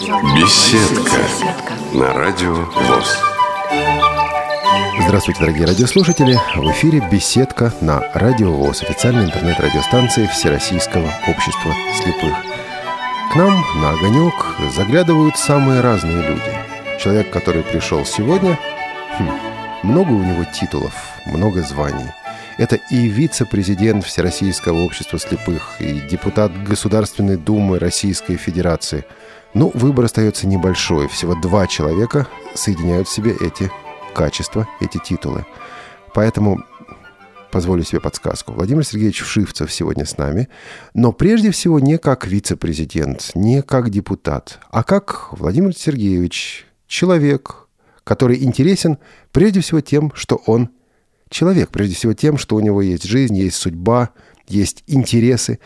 [0.00, 1.18] Беседка
[1.92, 3.18] на радио ВОЗ.
[5.00, 6.38] Здравствуйте, дорогие радиослушатели!
[6.54, 12.32] В эфире «Беседка» на Радио ВОЗ, официальной интернет-радиостанции Всероссийского общества слепых.
[13.32, 14.34] К нам на огонек
[14.72, 17.00] заглядывают самые разные люди.
[17.00, 18.56] Человек, который пришел сегодня,
[19.18, 19.30] хм,
[19.82, 20.94] много у него титулов,
[21.26, 22.06] много званий.
[22.56, 29.04] Это и вице-президент Всероссийского общества слепых, и депутат Государственной Думы Российской Федерации.
[29.54, 31.08] Ну, выбор остается небольшой.
[31.08, 33.70] Всего два человека соединяют в себе эти
[34.14, 35.46] качества, эти титулы.
[36.14, 36.62] Поэтому
[37.50, 38.52] позволю себе подсказку.
[38.52, 40.48] Владимир Сергеевич Вшивцев сегодня с нами,
[40.92, 47.68] но прежде всего не как вице-президент, не как депутат, а как Владимир Сергеевич, человек,
[48.04, 48.98] который интересен
[49.32, 50.70] прежде всего тем, что он
[51.30, 54.10] человек, прежде всего тем, что у него есть жизнь, есть судьба,
[54.46, 55.58] есть интересы.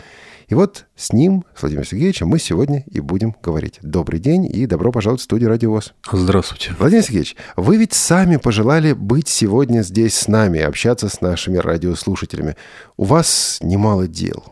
[0.52, 3.78] И вот с ним, с Владимиром Сергеевичем, мы сегодня и будем говорить.
[3.80, 5.94] Добрый день и добро пожаловать в студию Радио ВОЗ.
[6.12, 6.74] Здравствуйте.
[6.78, 12.56] Владимир Сергеевич, вы ведь сами пожелали быть сегодня здесь с нами, общаться с нашими радиослушателями.
[12.98, 14.44] У вас немало дел.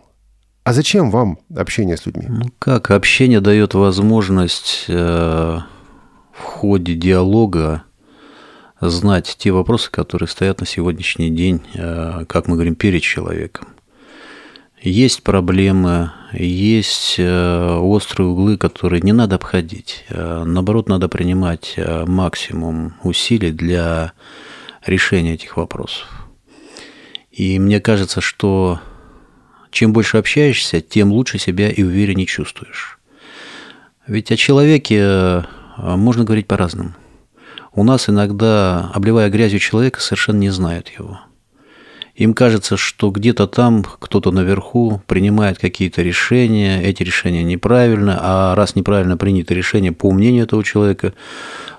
[0.65, 2.25] А зачем вам общение с людьми?
[2.31, 5.59] Ну как, общение дает возможность э,
[6.33, 7.83] в ходе диалога
[8.81, 13.69] знать те вопросы, которые стоят на сегодняшний день, э, как мы говорим, перед человеком.
[14.83, 20.05] Есть проблемы, есть э, острые углы, которые не надо обходить.
[20.09, 24.13] Э, наоборот, надо принимать максимум усилий для
[24.87, 26.09] решения этих вопросов.
[27.31, 28.81] И мне кажется, что
[29.71, 32.99] чем больше общаешься, тем лучше себя и увереннее чувствуешь.
[34.07, 35.45] Ведь о человеке
[35.77, 36.95] можно говорить по-разному
[37.73, 41.21] у нас иногда, обливая грязью человека, совершенно не знают его.
[42.21, 48.77] Им кажется, что где-то там кто-то наверху принимает какие-то решения, эти решения неправильно, а раз
[48.77, 51.15] неправильно принято решение по мнению этого человека,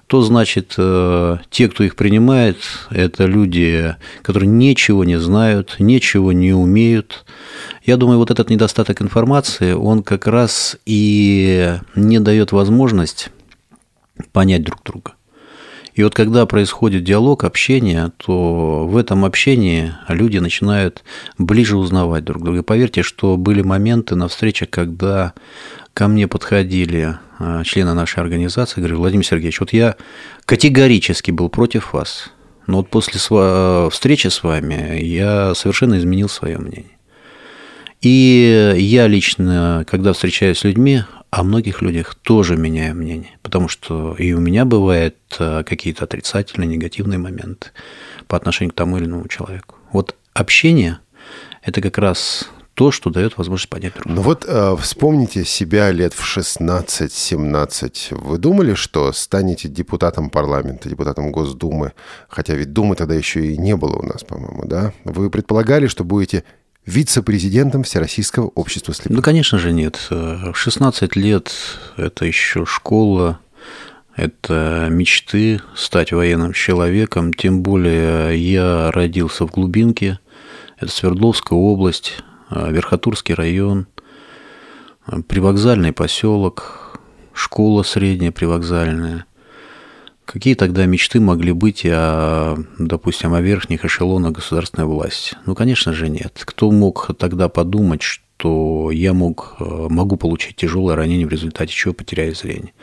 [0.07, 2.57] то значит, э, те, кто их принимает,
[2.89, 7.23] это люди, которые ничего не знают, ничего не умеют.
[7.85, 13.29] Я думаю, вот этот недостаток информации, он как раз и не дает возможность
[14.31, 15.13] понять друг друга.
[15.93, 21.03] И вот когда происходит диалог, общение, то в этом общении люди начинают
[21.37, 22.63] ближе узнавать друг друга.
[22.63, 25.33] Поверьте, что были моменты на встречах, когда
[25.93, 29.95] ко мне подходили а, члены нашей организации, говорили, Владимир Сергеевич, вот я
[30.45, 32.31] категорически был против вас,
[32.67, 33.19] но вот после
[33.89, 36.97] встречи с вами я совершенно изменил свое мнение.
[38.01, 44.15] И я лично, когда встречаюсь с людьми, о многих людях тоже меняю мнение, потому что
[44.15, 47.69] и у меня бывают э, какие-то отрицательные, негативные моменты
[48.27, 49.75] по отношению к тому или иному человеку.
[49.93, 50.99] Вот общение–
[51.63, 54.19] это как раз то, что дает возможность понять друг друга.
[54.19, 58.17] Ну вот э, вспомните себя лет в 16-17.
[58.17, 61.93] Вы думали, что станете депутатом парламента, депутатом Госдумы?
[62.27, 64.93] Хотя ведь Думы тогда еще и не было у нас, по-моему, да?
[65.05, 66.43] Вы предполагали, что будете
[66.85, 69.17] вице-президентом Всероссийского общества слепых?
[69.17, 70.07] Ну, конечно же, нет.
[70.09, 71.51] В 16 лет
[71.97, 73.39] это еще школа,
[74.15, 77.33] это мечты стать военным человеком.
[77.33, 80.19] Тем более я родился в глубинке,
[80.77, 82.17] это Свердловская область,
[82.49, 83.87] Верхотурский район,
[85.27, 86.99] привокзальный поселок,
[87.33, 89.25] школа средняя привокзальная–
[90.31, 95.35] Какие тогда мечты могли быть о, допустим, о верхних эшелонах государственной власти?
[95.45, 96.41] Ну, конечно же, нет.
[96.45, 101.93] Кто мог тогда подумать, что я мог, э, могу получить тяжелое ранение, в результате чего
[101.93, 102.73] потеряю зрение?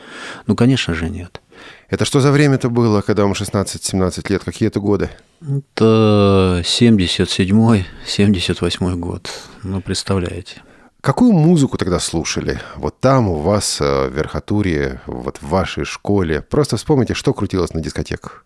[0.45, 1.41] Ну, конечно же, нет.
[1.89, 4.43] Это что за время-то было, когда вам 16-17 лет?
[4.43, 5.09] Какие это годы?
[5.41, 9.27] Это 77-й, 78-й год.
[9.63, 10.61] Ну, представляете.
[11.01, 12.59] Какую музыку тогда слушали?
[12.75, 16.41] Вот там у вас, э, в Верхотуре, вот в вашей школе.
[16.41, 18.45] Просто вспомните, что крутилось на дискотеках.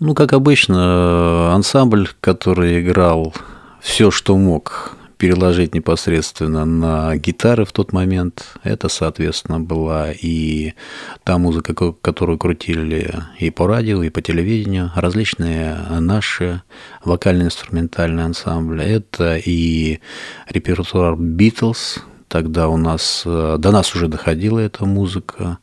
[0.00, 3.34] Ну, как обычно, ансамбль, который играл
[3.80, 8.54] все, что мог переложить непосредственно на гитары в тот момент.
[8.62, 10.74] Это, соответственно, была и
[11.24, 16.62] та музыка, которую крутили и по радио, и по телевидению, различные наши
[17.04, 18.84] вокально-инструментальные ансамбли.
[18.84, 19.98] Это и
[20.48, 21.98] репертуар Битлз,
[22.28, 25.58] тогда у нас, до нас уже доходила эта музыка.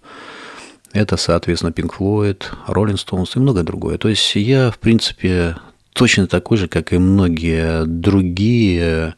[0.92, 3.98] Это, соответственно, Pink Floyd, Rolling Stones и многое другое.
[3.98, 5.58] То есть я, в принципе,
[5.96, 9.16] точно такой же, как и многие другие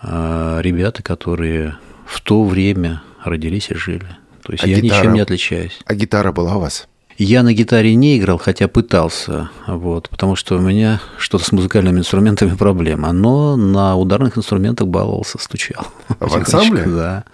[0.00, 1.76] э, ребята, которые
[2.06, 4.06] в то время родились и жили.
[4.44, 5.78] То есть а я гитара, ничем не отличаюсь.
[5.84, 6.86] А гитара была у вас?
[7.18, 11.98] Я на гитаре не играл, хотя пытался, вот, потому что у меня что-то с музыкальными
[11.98, 13.12] инструментами проблема.
[13.12, 15.86] Но на ударных инструментах баловался, стучал.
[16.20, 16.84] А в ансамбле?
[16.84, 17.24] Да.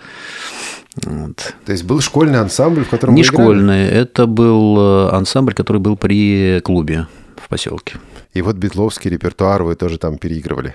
[1.04, 1.54] Вот.
[1.66, 5.96] То есть был школьный ансамбль, в котором Не школьный, это был э, ансамбль, который был
[5.96, 7.06] при клубе
[7.48, 7.96] в поселке.
[8.34, 10.74] И вот битловский репертуар вы тоже там переигрывали?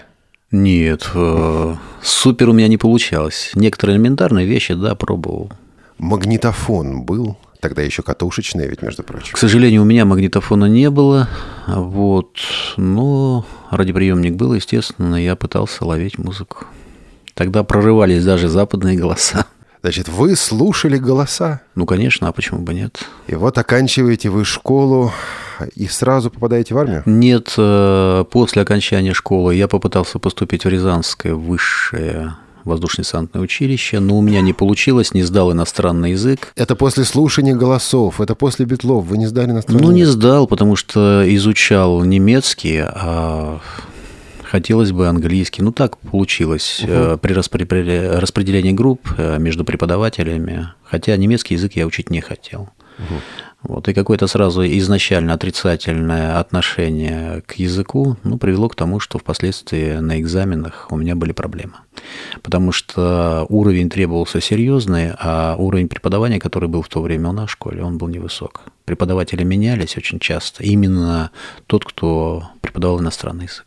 [0.49, 3.51] Нет, э, супер у меня не получалось.
[3.53, 5.51] Некоторые элементарные вещи, да, пробовал.
[5.99, 7.37] Магнитофон был?
[7.59, 9.33] Тогда еще катушечные, ведь, между прочим.
[9.33, 11.29] К сожалению, у меня магнитофона не было,
[11.67, 12.37] вот,
[12.75, 16.65] но радиоприемник был, естественно, я пытался ловить музыку.
[17.35, 19.45] Тогда прорывались даже западные голоса.
[19.83, 21.59] Значит, вы слушали голоса?
[21.75, 23.05] Ну, конечно, а почему бы нет?
[23.27, 25.11] И вот оканчиваете вы школу
[25.75, 27.03] и сразу попадаете в армию?
[27.05, 34.21] Нет, э, после окончания школы я попытался поступить в Рязанское высшее воздушно-десантное училище, но у
[34.21, 36.53] меня не получилось, не сдал иностранный язык.
[36.55, 40.77] Это после слушания голосов, это после битлов, вы не сдали иностранный Ну, не сдал, потому
[40.77, 43.59] что изучал немецкий, а
[44.53, 45.63] хотелось бы английский.
[45.63, 47.17] Ну, так получилось угу.
[47.17, 50.67] при распределении групп э, между преподавателями.
[50.83, 52.69] Хотя немецкий язык я учить не хотел.
[52.99, 53.15] Угу.
[53.63, 59.93] Вот, и какое-то сразу изначально отрицательное отношение к языку ну, привело к тому, что впоследствии
[59.99, 61.73] на экзаменах у меня были проблемы.
[62.41, 67.49] Потому что уровень требовался серьезный, а уровень преподавания, который был в то время у нас
[67.49, 68.61] в школе, он был невысок.
[68.85, 70.63] Преподаватели менялись очень часто.
[70.63, 71.31] Именно
[71.67, 73.65] тот, кто преподавал иностранный язык.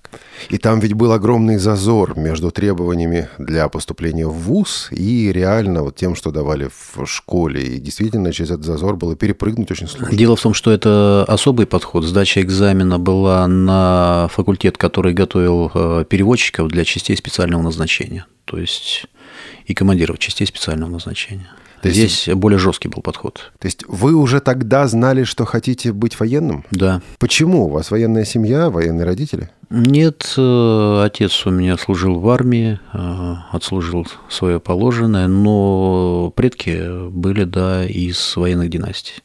[0.51, 5.97] И там ведь был огромный зазор между требованиями для поступления в ВУЗ и реально вот
[5.97, 7.63] тем, что давали в школе.
[7.63, 10.17] И действительно через этот зазор было перепрыгнуть очень сложно.
[10.17, 12.05] Дело в том, что это особый подход.
[12.05, 18.27] Сдача экзамена была на факультет, который готовил э, переводчиков для частей специального назначения.
[18.45, 19.07] То есть
[19.67, 21.49] и командиров частей специального назначения.
[21.83, 23.53] То Здесь более жесткий был подход.
[23.59, 26.65] То есть вы уже тогда знали, что хотите быть военным?
[26.71, 27.03] Да.
[27.19, 27.67] Почему?
[27.67, 29.51] У вас военная семья, военные родители?
[29.69, 37.45] Нет, э, отец у меня служил в армии, э, отслужил свое положенное, но предки были,
[37.45, 39.23] да, из военных династий.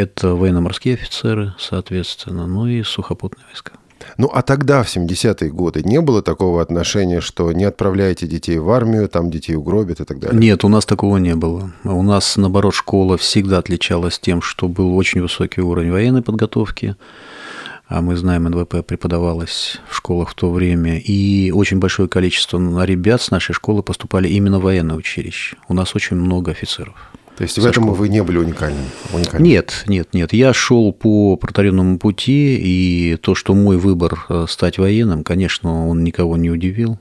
[0.00, 3.72] Это военно-морские офицеры, соответственно, ну и сухопутные войска.
[4.16, 8.70] Ну, а тогда, в 70-е годы, не было такого отношения, что не отправляете детей в
[8.70, 10.40] армию, там детей угробят и так далее?
[10.40, 11.70] Нет, у нас такого не было.
[11.84, 16.96] У нас, наоборот, школа всегда отличалась тем, что был очень высокий уровень военной подготовки,
[17.86, 23.20] а мы знаем, НВП преподавалась в школах в то время, и очень большое количество ребят
[23.20, 25.58] с нашей школы поступали именно в военное училище.
[25.68, 26.94] У нас очень много офицеров.
[27.36, 27.96] То есть в этом школы.
[27.96, 28.84] вы не были уникальным?
[29.12, 29.42] уникальным?
[29.48, 30.32] Нет, нет, нет.
[30.32, 36.04] Я шел по протаренному пути, и то, что мой выбор э, стать военным, конечно, он
[36.04, 36.98] никого не удивил.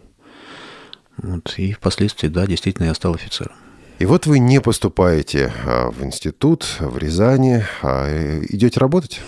[1.18, 3.56] Вот, и впоследствии, да, действительно, я стал офицером.
[4.00, 9.20] И вот вы не поступаете а, в институт в Рязани, а э, идете работать?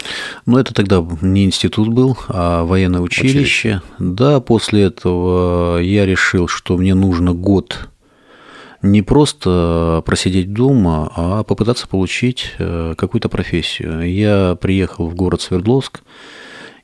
[0.45, 3.38] Ну, это тогда не институт был, а военное училище.
[3.38, 3.81] училище.
[4.00, 7.89] Да, после этого я решил, что мне нужно год
[8.81, 14.12] не просто просидеть дома, а попытаться получить э, какую-то профессию.
[14.12, 16.01] Я приехал в город Свердловск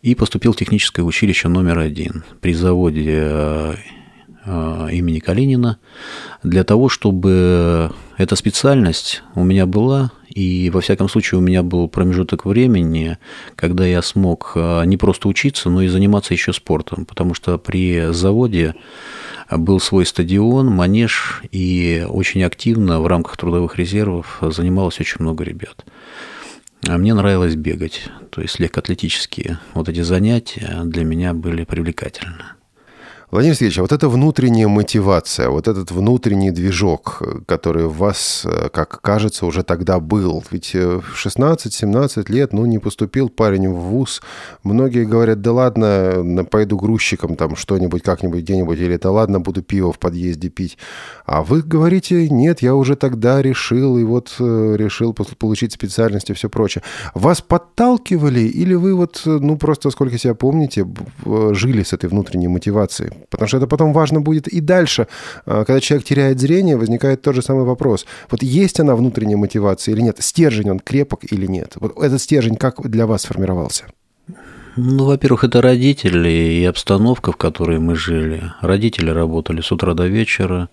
[0.01, 3.75] и поступил в техническое училище номер один при заводе э,
[4.49, 5.77] Э, имени Калинина
[6.41, 11.89] для того, чтобы эта специальность у меня была, и во всяком случае у меня был
[11.89, 13.17] промежуток времени,
[13.57, 18.75] когда я смог не просто учиться, но и заниматься еще спортом, потому что при заводе
[19.49, 25.85] был свой стадион, манеж, и очень активно в рамках трудовых резервов занималось очень много ребят.
[26.85, 32.56] А мне нравилось бегать, то есть легкоатлетические вот эти занятия для меня были привлекательны.
[33.29, 38.69] Владимир Сергеевич, а вот эта внутренняя мотивация, вот этот внутренний движок, который у вас, э,
[38.71, 40.41] как кажется, уже тогда был.
[40.49, 44.21] Ведь э, в 16-17 лет, ну, не поступил парень в ВУЗ.
[44.63, 49.91] Многие говорят, да ладно, пойду грузчиком там что-нибудь, как-нибудь где-нибудь, или да ладно, буду пиво
[49.91, 50.77] в подъезде пить.
[51.25, 56.33] А вы говорите, нет, я уже тогда решил, и вот э, решил получить специальность и
[56.33, 56.81] все прочее.
[57.13, 60.87] Вас подталкивали, или вы вот, ну, просто, сколько себя помните,
[61.25, 63.16] жили с этой внутренней мотивацией?
[63.29, 65.07] Потому что это потом важно будет и дальше.
[65.45, 68.05] А, когда человек теряет зрение, возникает тот же самый вопрос.
[68.29, 70.17] Вот есть она внутренняя мотивация или нет?
[70.19, 71.73] Стержень он крепок или нет?
[71.75, 73.85] Вот этот стержень как для вас сформировался?
[74.79, 78.53] Ну, во-первых, это родители и обстановка, в которой мы жили.
[78.61, 80.69] Родители работали с утра до вечера,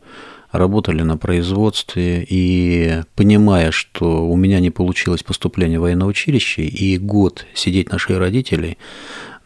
[0.52, 6.98] работали на производстве, и понимая, что у меня не получилось поступление в военное училище, и
[6.98, 8.76] год сидеть на шее родителей,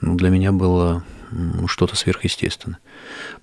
[0.00, 1.04] ну, для меня было
[1.66, 2.78] что-то сверхъестественное.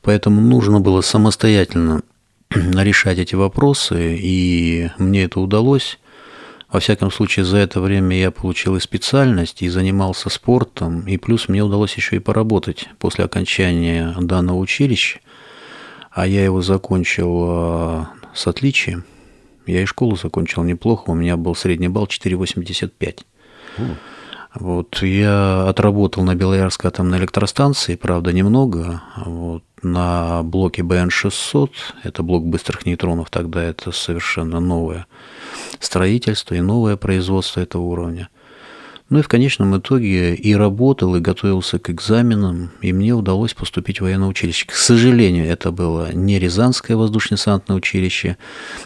[0.01, 2.01] Поэтому нужно было самостоятельно
[2.49, 5.99] решать эти вопросы, и мне это удалось.
[6.71, 11.47] Во всяком случае, за это время я получил и специальность, и занимался спортом, и плюс
[11.47, 15.19] мне удалось еще и поработать после окончания данного училища,
[16.11, 19.05] а я его закончил а, с отличием.
[19.65, 23.21] Я и школу закончил неплохо, у меня был средний балл 4,85.
[24.55, 29.01] Вот, я отработал на Белоярской атомной электростанции, правда, немного.
[29.17, 31.69] Вот, на блоке БН-600,
[32.03, 35.07] это блок быстрых нейтронов, тогда это совершенно новое
[35.79, 38.29] строительство и новое производство этого уровня.
[39.09, 43.99] Ну и в конечном итоге и работал, и готовился к экзаменам, и мне удалось поступить
[43.99, 44.65] в военное училище.
[44.65, 48.37] К сожалению, это было не Рязанское воздушно-десантное училище.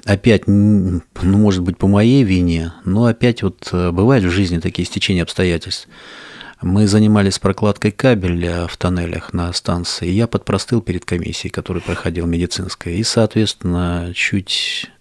[0.04, 4.86] Опять, ну, может быть, по моей вине, но опять вот э, бывают в жизни такие
[4.86, 5.88] стечения обстоятельств.
[6.62, 10.10] Мы занимались прокладкой кабеля в тоннелях на станции.
[10.10, 12.96] Я подпростыл перед комиссией, которая проходила медицинская.
[12.96, 14.92] И, соответственно, чуть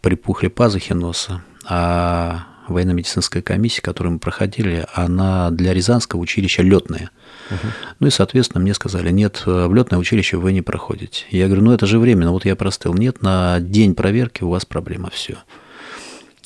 [0.00, 1.42] припухли пазухи носа.
[1.68, 7.10] А военно-медицинская комиссия, которую мы проходили, она для Рязанского училища летная.
[7.50, 7.66] Угу.
[8.00, 11.24] Ну и, соответственно, мне сказали, нет, в летное училище вы не проходите.
[11.30, 12.94] Я говорю, ну это же временно, вот я простыл.
[12.94, 15.36] Нет, на день проверки у вас проблема, все.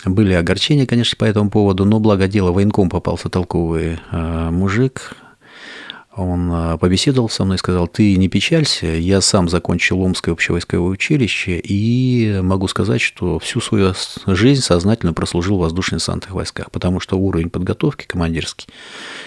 [0.05, 5.17] Были огорчения, конечно, по этому поводу, но благо дело военком попался толковый э, мужик,
[6.17, 10.91] он а, побеседовал со мной и сказал, ты не печалься, я сам закончил Омское общевойсковое
[10.91, 13.95] училище и могу сказать, что всю свою
[14.27, 18.69] жизнь сознательно прослужил в воздушно-десантных войсках, потому что уровень подготовки командирский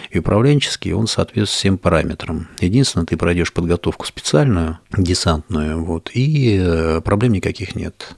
[0.10, 2.48] и управленческий, он соответствует всем параметрам.
[2.60, 8.15] Единственное, ты пройдешь подготовку специальную, десантную, вот, и э, проблем никаких нет.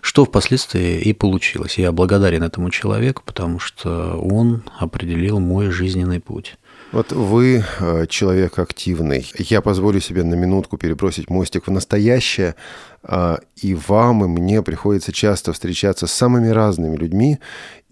[0.00, 1.78] Что впоследствии и получилось.
[1.78, 6.56] Я благодарен этому человеку, потому что он определил мой жизненный путь.
[6.94, 9.28] Вот вы э, человек активный.
[9.36, 12.54] Я позволю себе на минутку перебросить мостик в настоящее.
[13.02, 17.40] А, и вам, и мне приходится часто встречаться с самыми разными людьми.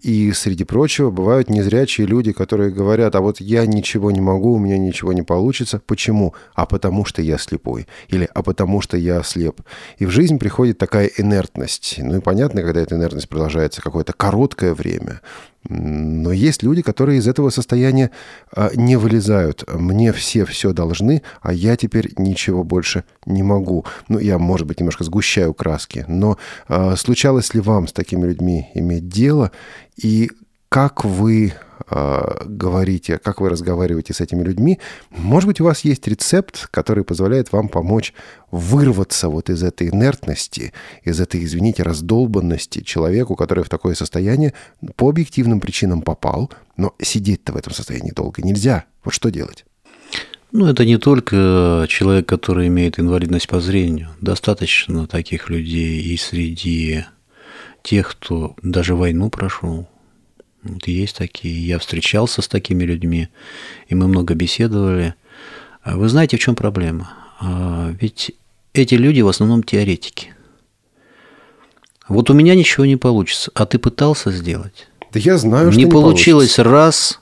[0.03, 4.59] И, среди прочего, бывают незрячие люди, которые говорят, а вот я ничего не могу, у
[4.59, 5.81] меня ничего не получится.
[5.85, 6.35] Почему?
[6.55, 7.87] А потому что я слепой.
[8.09, 9.61] Или а потому что я слеп.
[9.99, 11.95] И в жизнь приходит такая инертность.
[11.99, 15.21] Ну и понятно, когда эта инертность продолжается какое-то короткое время.
[15.69, 18.11] Но есть люди, которые из этого состояния
[18.53, 19.63] а, не вылезают.
[19.71, 23.85] Мне все все должны, а я теперь ничего больше не могу.
[24.09, 26.03] Ну, я, может быть, немножко сгущаю краски.
[26.09, 29.51] Но а, случалось ли вам с такими людьми иметь дело?
[29.97, 30.29] И
[30.69, 31.53] как вы
[31.87, 34.79] э, говорите, как вы разговариваете с этими людьми.
[35.11, 38.13] Может быть, у вас есть рецепт, который позволяет вам помочь
[38.51, 40.73] вырваться вот из этой инертности,
[41.03, 44.53] из этой, извините, раздолбанности человеку, который в такое состояние
[44.95, 48.85] по объективным причинам попал, но сидеть-то в этом состоянии долго нельзя.
[49.03, 49.65] Вот что делать?
[50.51, 54.09] Ну, это не только человек, который имеет инвалидность по зрению.
[54.21, 57.05] Достаточно таких людей и среди
[57.83, 59.87] тех, кто даже войну прошел,
[60.63, 61.65] вот есть такие.
[61.65, 63.27] Я встречался с такими людьми,
[63.87, 65.13] и мы много беседовали.
[65.83, 67.13] А вы знаете, в чем проблема?
[67.39, 68.31] А, ведь
[68.73, 70.33] эти люди в основном теоретики.
[72.07, 74.87] Вот у меня ничего не получится, а ты пытался сделать?
[75.11, 76.63] Да я знаю, что не, не получилось получится.
[76.63, 77.21] раз.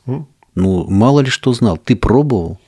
[0.56, 1.78] Ну, мало ли что знал.
[1.78, 2.60] Ты пробовал,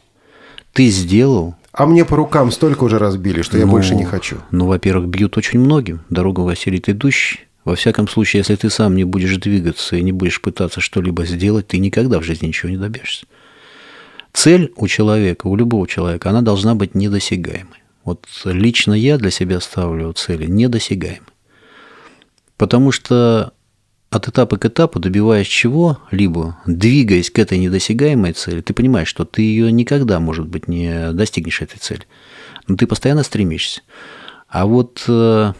[0.73, 1.55] ты сделал.
[1.71, 4.37] А мне по рукам столько уже разбили, что я ну, больше не хочу.
[4.51, 6.01] Ну, во-первых, бьют очень многим.
[6.09, 7.41] Дорога Василий идущий.
[7.63, 11.67] Во всяком случае, если ты сам не будешь двигаться и не будешь пытаться что-либо сделать,
[11.67, 13.25] ты никогда в жизни ничего не добьешься.
[14.33, 17.83] Цель у человека, у любого человека, она должна быть недосягаемой.
[18.03, 21.21] Вот лично я для себя ставлю цели недосягаемой.
[22.57, 23.53] Потому что
[24.09, 29.41] от этапа к этапу, добиваясь чего-либо, двигаясь к этой недосягаемой цели, ты понимаешь, что ты
[29.41, 32.03] ее никогда, может быть, не достигнешь этой цели.
[32.67, 33.81] Но ты постоянно стремишься.
[34.47, 35.53] А вот э,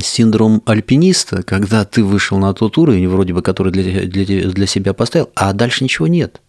[0.00, 4.94] синдром альпиниста, когда ты вышел на тот уровень, вроде бы, который для, для, для себя
[4.94, 6.40] поставил, а дальше ничего нет.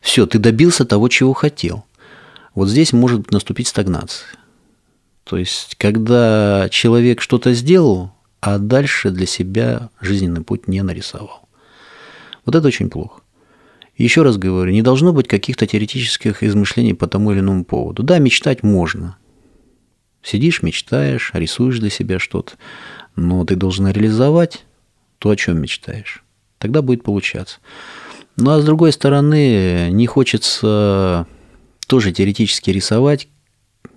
[0.00, 1.84] Все, ты добился того, чего хотел.
[2.54, 4.28] Вот здесь может наступить стагнация.
[5.24, 11.48] То есть, когда человек что-то сделал, а дальше для себя жизненный путь не нарисовал.
[12.44, 13.22] Вот это очень плохо.
[13.96, 18.02] Еще раз говорю, не должно быть каких-то теоретических измышлений по тому или иному поводу.
[18.02, 19.16] Да, мечтать можно,
[20.26, 22.54] Сидишь, мечтаешь, рисуешь для себя что-то,
[23.14, 24.64] но ты должен реализовать
[25.20, 26.24] то, о чем мечтаешь.
[26.58, 27.58] Тогда будет получаться.
[28.36, 31.28] Ну а с другой стороны, не хочется
[31.86, 33.28] тоже теоретически рисовать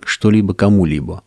[0.04, 1.24] что-либо кому-либо.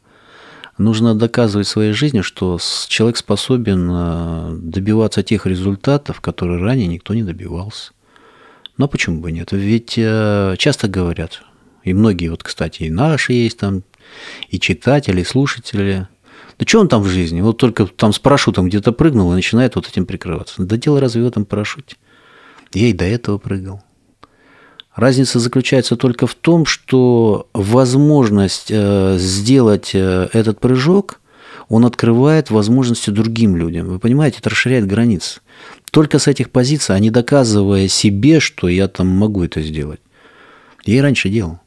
[0.78, 2.58] Нужно доказывать своей жизнью, что
[2.88, 7.92] человек способен э, добиваться тех результатов, которые ранее никто не добивался.
[8.78, 9.52] Но почему бы нет?
[9.52, 11.44] Ведь э, часто говорят,
[11.84, 13.84] и многие, вот, кстати, и наши есть там
[14.50, 16.08] и читатели, и слушатели.
[16.60, 17.42] Да что он там в жизни?
[17.42, 20.64] Вот только там с парашютом где-то прыгнул и начинает вот этим прикрываться.
[20.64, 21.98] Да дело разве в этом парашюте?
[22.74, 23.84] Я и до этого прыгал.
[24.96, 31.20] Разница заключается только в том, что возможность э, сделать э, этот прыжок
[31.70, 33.88] он открывает возможности другим людям.
[33.88, 35.42] Вы понимаете, это расширяет границы.
[35.92, 40.00] Только с этих позиций, а не доказывая себе, что я там могу это сделать.
[40.86, 41.60] Я и раньше делал.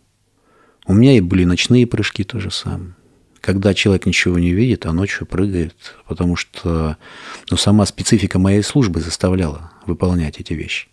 [0.86, 2.94] У меня и были ночные прыжки то же самое.
[3.40, 5.74] Когда человек ничего не видит, а ночью прыгает,
[6.06, 6.96] потому что
[7.50, 10.88] ну, сама специфика моей службы заставляла выполнять эти вещи.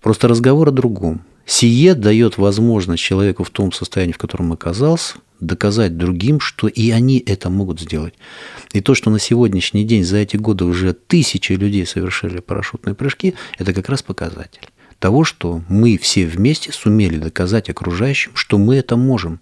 [0.00, 1.22] Просто разговор о другом.
[1.44, 7.22] Сие дает возможность человеку в том состоянии, в котором оказался, доказать другим, что и они
[7.24, 8.14] это могут сделать.
[8.72, 13.34] И то, что на сегодняшний день за эти годы уже тысячи людей совершили парашютные прыжки,
[13.58, 14.68] это как раз показатель
[15.02, 19.40] того, что мы все вместе сумели доказать окружающим, что мы это можем.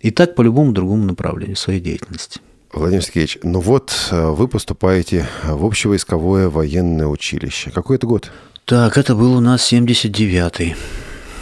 [0.00, 2.40] И так по любому другому направлению своей деятельности.
[2.72, 7.70] Владимир Сергеевич, ну вот э, вы поступаете в общевойсковое военное училище.
[7.70, 8.32] Какой это год?
[8.64, 10.74] Так, это был у нас 79-й.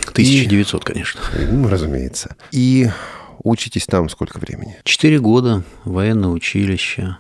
[0.08, 1.20] 1900, И, конечно.
[1.52, 2.34] Ну, разумеется.
[2.50, 2.90] И
[3.44, 4.78] учитесь там сколько времени?
[4.82, 7.18] Четыре года, военное училище.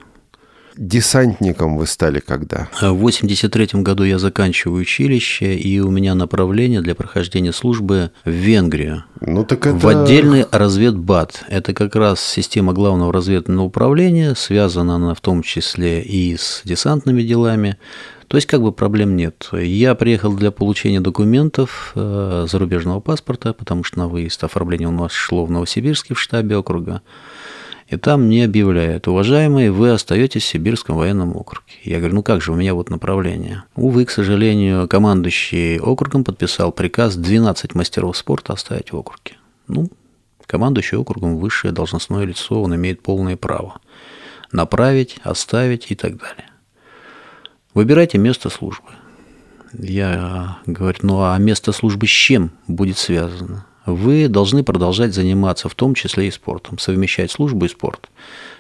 [0.76, 2.68] Десантником вы стали когда?
[2.80, 9.04] В 83 году я заканчиваю училище, и у меня направление для прохождения службы в Венгрию.
[9.20, 9.76] Ну так это...
[9.76, 11.44] В отдельный разведбат.
[11.48, 17.22] Это как раз система главного разведного управления, связана она в том числе и с десантными
[17.22, 17.78] делами.
[18.28, 19.48] То есть как бы проблем нет.
[19.52, 25.12] Я приехал для получения документов э, зарубежного паспорта, потому что на выезд оформление у нас
[25.12, 27.02] шло в Новосибирске в штабе округа.
[27.88, 31.72] И там мне объявляют, уважаемые, вы остаетесь в Сибирском военном округе.
[31.84, 33.62] Я говорю, ну как же, у меня вот направление.
[33.76, 39.36] Увы, к сожалению, командующий округом подписал приказ 12 мастеров спорта оставить в округе.
[39.68, 39.88] Ну,
[40.46, 43.80] командующий округом высшее должностное лицо, он имеет полное право
[44.52, 46.50] направить, оставить и так далее.
[47.74, 48.88] Выбирайте место службы.
[49.72, 53.66] Я говорю, ну а место службы с чем будет связано?
[53.86, 58.10] Вы должны продолжать заниматься в том числе и спортом, совмещать службу и спорт.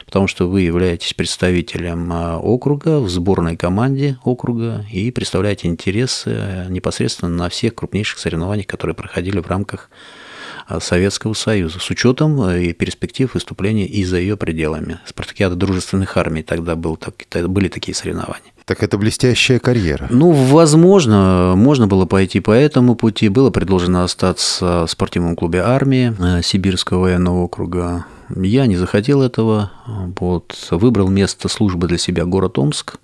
[0.04, 6.66] Потому что вы являетесь представителем а, округа в сборной команде округа и представляете интересы э,
[6.68, 10.35] непосредственно на всех крупнейших соревнованиях, которые проходили в рамках а,
[10.80, 14.98] Советского Союза, с учетом э, и перспектив выступления и за ее пределами.
[15.06, 16.98] Спартакиада дружественных армий тогда был,
[17.46, 18.52] были такие соревнования.
[18.64, 20.08] Так это блестящая карьера.
[20.10, 23.28] Ну, возможно, можно было пойти по этому пути.
[23.28, 28.06] Было предложено остаться в спортивном клубе армии э, Сибирского военного округа.
[28.34, 29.70] Я не захотел этого.
[30.18, 32.98] Вот, выбрал место службы для себя город Омск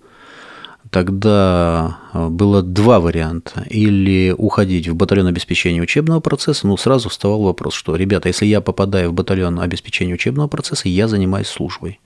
[0.93, 3.65] тогда э, было два варианта.
[3.71, 8.61] Или уходить в батальон обеспечения учебного процесса, ну, сразу вставал вопрос, что, ребята, если я
[8.61, 11.99] попадаю в батальон обеспечения учебного процесса, я занимаюсь службой.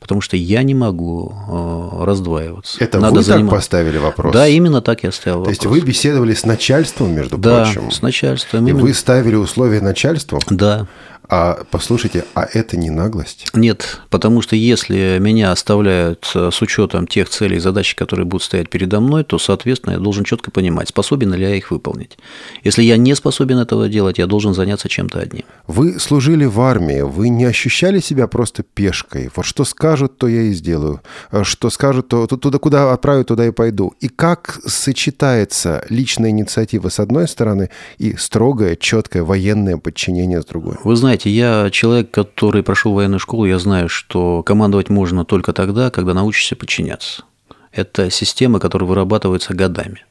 [0.00, 2.82] Потому что я не могу э, раздваиваться.
[2.82, 3.46] Это Надо вы заним...
[3.48, 4.32] так поставили вопрос?
[4.32, 5.56] Да, именно так я ставил То вопрос.
[5.56, 7.84] есть вы беседовали с начальством, между да, прочим?
[7.84, 8.66] Да, с начальством.
[8.66, 10.40] И вы ставили условия начальству?
[10.48, 10.88] Да.
[11.32, 13.46] А послушайте, а это не наглость?
[13.54, 18.42] Нет, потому что если меня оставляют э, с учетом тех целей и задач, которые будут
[18.42, 22.18] стоять передо мной, то, соответственно, я должен четко понимать, способен ли я их выполнить.
[22.64, 25.44] Если я не способен этого делать, я должен заняться чем-то одним.
[25.68, 29.30] Вы служили в армии, вы не ощущали себя просто пешкой?
[29.36, 31.00] Вот что скажут, то я и сделаю.
[31.32, 33.92] Э, что скажут, то туда, куда отправят, туда и пойду.
[34.00, 40.76] И как сочетается личная инициатива с одной стороны и строгое, четкое военное подчинение с другой?
[40.84, 45.90] Вы знаете, я человек, который прошел военную школу, я знаю, что командовать можно только тогда,
[45.90, 47.24] когда научишься подчиняться.
[47.72, 50.04] Это система, которая вырабатывается годами.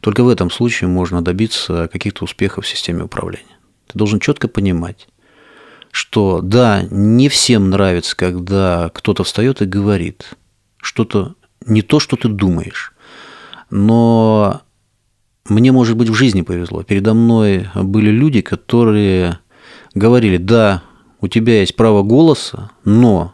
[0.00, 3.56] Только в этом случае можно добиться каких-то успехов в системе управления.
[3.86, 5.06] Ты должен четко понимать,
[5.96, 10.34] что да, не всем нравится, когда кто-то встает и говорит
[10.76, 12.92] что-то не то, что ты думаешь,
[13.70, 14.60] но
[15.48, 16.82] мне, может быть, в жизни повезло.
[16.82, 19.38] Передо мной были люди, которые
[19.94, 20.82] говорили, да,
[21.22, 23.32] у тебя есть право голоса, но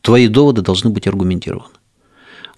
[0.00, 1.74] твои доводы должны быть аргументированы.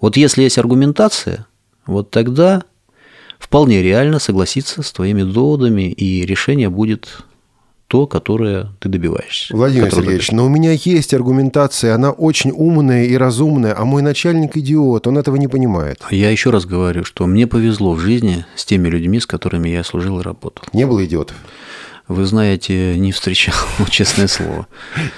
[0.00, 1.48] Вот если есть аргументация,
[1.84, 2.62] вот тогда
[3.40, 7.24] вполне реально согласиться с твоими доводами, и решение будет
[7.88, 9.54] то, которое ты добиваешься.
[9.56, 14.56] Владимир Сергеевич, но у меня есть аргументация, она очень умная и разумная, а мой начальник
[14.56, 16.02] идиот, он этого не понимает.
[16.10, 19.84] Я еще раз говорю, что мне повезло в жизни с теми людьми, с которыми я
[19.84, 20.66] служил и работал.
[20.72, 21.36] Не было идиотов?
[22.08, 23.54] вы знаете, не встречал,
[23.90, 24.66] честное слово.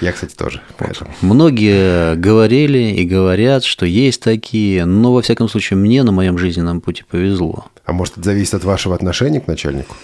[0.01, 0.61] Я, кстати, тоже.
[0.77, 1.11] Поэтому.
[1.21, 6.81] Многие говорили и говорят, что есть такие, но, во всяком случае, мне на моем жизненном
[6.81, 7.65] пути повезло.
[7.85, 9.95] А может, это зависит от вашего отношения к начальнику?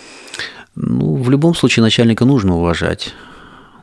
[0.76, 3.14] Ну, в любом случае, начальника нужно уважать.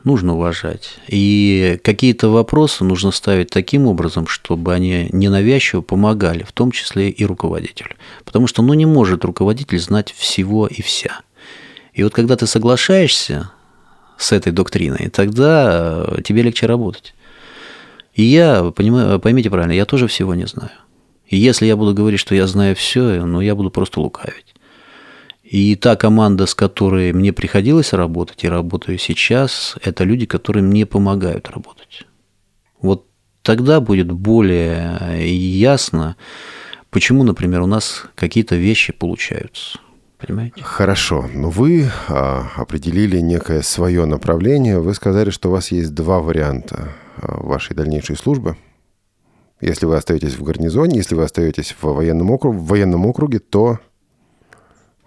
[0.03, 0.99] Нужно уважать.
[1.07, 7.25] И какие-то вопросы нужно ставить таким образом, чтобы они ненавязчиво помогали, в том числе и
[7.25, 7.95] руководителю.
[8.25, 11.21] Потому что ну, не может руководитель знать всего и вся.
[11.93, 13.51] И вот когда ты соглашаешься
[14.17, 17.15] с этой доктриной, тогда э, тебе легче работать.
[18.13, 20.71] И я, поймите правильно, я тоже всего не знаю.
[21.27, 24.53] И если я буду говорить, что я знаю все, ну, я буду просто лукавить.
[25.53, 30.87] И та команда, с которой мне приходилось работать и работаю сейчас, это люди, которые мне
[30.87, 32.07] помогают работать.
[32.81, 33.05] Вот
[33.43, 36.15] тогда будет более ясно,
[36.89, 39.77] почему, например, у нас какие-то вещи получаются.
[40.17, 40.63] Понимаете?
[40.63, 44.79] Хорошо, но вы а, определили некое свое направление.
[44.79, 48.57] Вы сказали, что у вас есть два варианта а, вашей дальнейшей службы.
[49.61, 53.77] Если вы остаетесь в гарнизоне, если вы остаетесь в военном, округ, в военном округе, то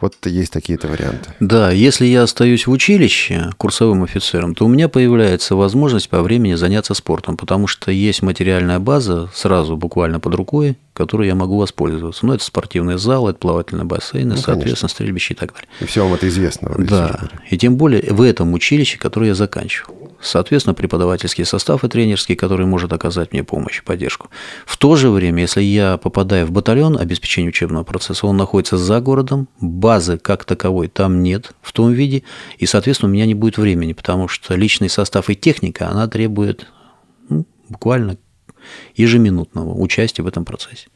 [0.00, 1.30] вот есть такие-то варианты.
[1.40, 6.54] Да, если я остаюсь в училище курсовым офицером, то у меня появляется возможность по времени
[6.54, 12.26] заняться спортом, потому что есть материальная база сразу буквально под рукой, которой я могу воспользоваться.
[12.26, 14.88] Ну, это спортивный зал, это плавательные бассейны, ну, соответственно, конечно.
[14.88, 15.68] стрельбище и так далее.
[15.80, 16.74] И все вам это известно.
[16.78, 19.94] Да, и тем более в этом училище, которое я заканчивал.
[20.20, 24.30] Соответственно, преподавательский состав и тренерский, который может оказать мне помощь и поддержку.
[24.64, 29.00] В то же время, если я попадаю в батальон обеспечения учебного процесса, он находится за
[29.00, 32.22] городом, базы как таковой там нет в том виде,
[32.58, 36.66] и, соответственно, у меня не будет времени, потому что личный состав и техника, она требует
[37.28, 38.16] ну, буквально
[38.94, 40.88] ежеминутного участия в этом процессе.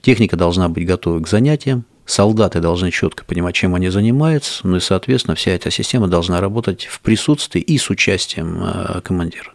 [0.00, 4.80] Техника должна быть готова к занятиям, солдаты должны четко понимать, чем они занимаются, ну и,
[4.80, 9.52] соответственно, вся эта система должна работать в присутствии и с участием э, командира.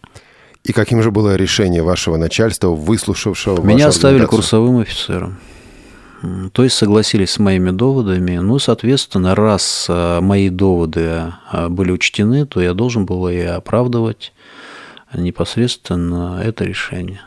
[0.64, 5.38] И каким же было решение вашего начальства, выслушавшего Меня оставили курсовым офицером.
[6.52, 8.36] То есть согласились с моими доводами.
[8.36, 14.32] Ну, соответственно, раз э, мои доводы э, были учтены, то я должен был и оправдывать
[15.12, 17.22] непосредственно это решение.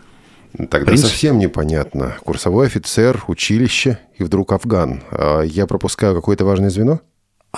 [0.58, 1.10] Тогда Принцип...
[1.10, 2.16] совсем непонятно.
[2.24, 5.02] Курсовой офицер, училище и вдруг Афган.
[5.12, 7.02] А я пропускаю какое-то важное звено?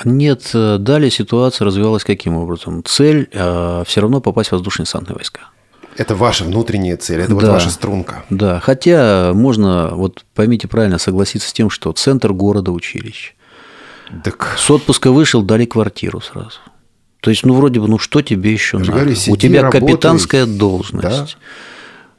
[0.05, 2.83] Нет, э, далее ситуация развивалась каким образом?
[2.83, 5.41] Цель э, все равно попасть в воздушно-десантные войска.
[5.95, 8.23] Это ваша внутренняя цель, это да, вот ваша струнка.
[8.29, 13.33] Да, хотя можно, вот поймите правильно, согласиться с тем, что центр города училище.
[14.23, 14.55] Так...
[14.57, 16.59] С отпуска вышел, дали квартиру сразу.
[17.19, 18.91] То есть, ну, вроде бы, ну, что тебе еще надо?
[18.91, 19.81] Говорю, сиди, У тебя работай.
[19.81, 21.03] капитанская должность.
[21.03, 21.27] Да?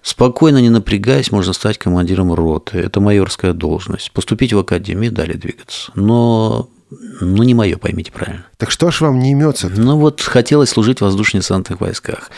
[0.09, 2.79] Спокойно, не напрягаясь, можно стать командиром роты.
[2.79, 4.11] Это майорская должность.
[4.11, 5.93] Поступить в академию, далее двигаться.
[5.95, 6.71] Но
[7.21, 8.47] ну, не мое, поймите правильно.
[8.57, 9.69] Так что ж вам не имется?
[9.69, 12.31] Ну, вот хотелось служить в воздушно-десантных войсках.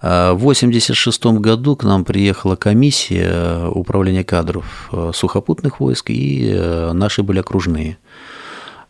[0.00, 6.92] А, в 1986 году к нам приехала комиссия управления кадров э, сухопутных войск, и э,
[6.94, 7.98] наши были окружные.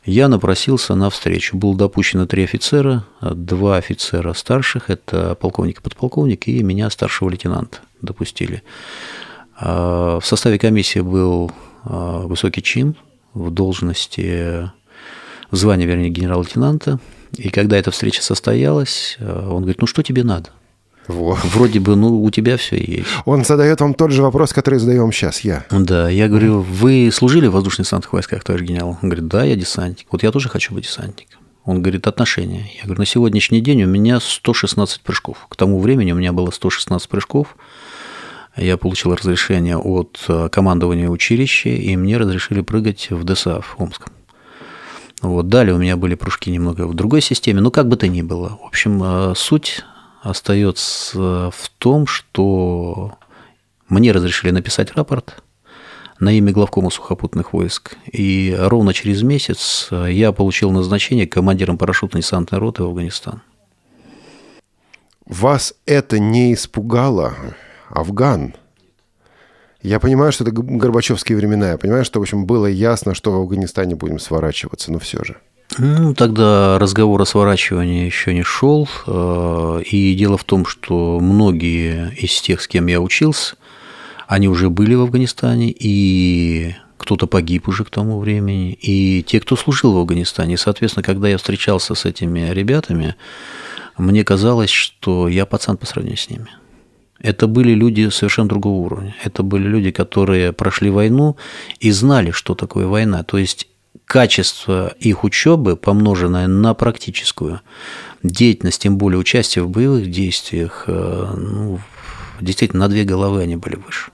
[0.05, 1.57] Я напросился на встречу.
[1.57, 7.79] Было допущено три офицера, два офицера старших, это полковник и подполковник, и меня, старшего лейтенанта
[8.03, 8.63] допустили.
[9.57, 11.53] А, в составе комиссии был
[11.85, 12.97] а, высокий чин
[13.33, 14.71] в должности,
[15.51, 16.99] в звании, вернее, генерал-лейтенанта.
[17.39, 20.51] И когда эта встреча состоялась, а, он говорит, ну что тебе надо?
[21.07, 21.39] Вот.
[21.45, 23.09] Вроде бы, ну, у тебя все есть.
[23.25, 25.65] Он задает вам тот же вопрос, который задаю вам сейчас я.
[25.71, 28.99] Да, я говорю, вы служили в воздушно-десантных войсках, товарищ генерал?
[29.03, 30.07] Он говорит, да, я десантник.
[30.11, 31.41] Вот я тоже хочу быть десантником.
[31.65, 32.71] Он говорит, отношения.
[32.77, 35.47] Я говорю, на сегодняшний день у меня 116 прыжков.
[35.49, 37.57] К тому времени у меня было 116 прыжков
[38.57, 44.13] я получил разрешение от э, командования училища, и мне разрешили прыгать в ДСАФ в Омском.
[45.23, 45.49] Вот.
[45.49, 48.59] Далее у меня были прыжки немного в другой системе, но как бы то ни было.
[48.63, 49.85] В общем, э, суть
[50.25, 53.17] остается в том, что
[53.89, 55.43] мне разрешили написать рапорт
[56.19, 62.83] на имя главкома сухопутных войск, и ровно через месяц я получил назначение командиром парашютно-десантной роты
[62.83, 63.43] в Афганистан.
[65.27, 67.35] Вас это не испугало?
[67.91, 68.55] Афган.
[69.83, 71.73] Я понимаю, что это Горбачевские времена.
[71.73, 75.37] Я понимаю, что, в общем, было ясно, что в Афганистане будем сворачиваться, но все же.
[75.79, 78.89] Ну, тогда разговор о сворачивании еще не шел.
[79.07, 83.57] Э, и дело в том, что многие из тех, с кем я учился,
[84.29, 89.57] они уже были в Афганистане, и кто-то погиб уже к тому времени, и те, кто
[89.57, 90.57] служил в Афганистане.
[90.57, 93.17] Соответственно, когда я встречался с этими ребятами,
[93.99, 96.49] мне казалось, что я пацан по сравнению с ними–
[97.25, 99.17] это были люди совершенно другого уровня.
[99.25, 101.39] Это были люди, которые прошли войну
[101.81, 103.23] и знали, что такое война.
[103.23, 103.67] То есть
[104.05, 107.61] качество их учебы, помноженное на практическую
[108.23, 111.81] деятельность, тем более участие в боевых действиях, э, ну,
[112.41, 114.11] действительно на две головы они были выше.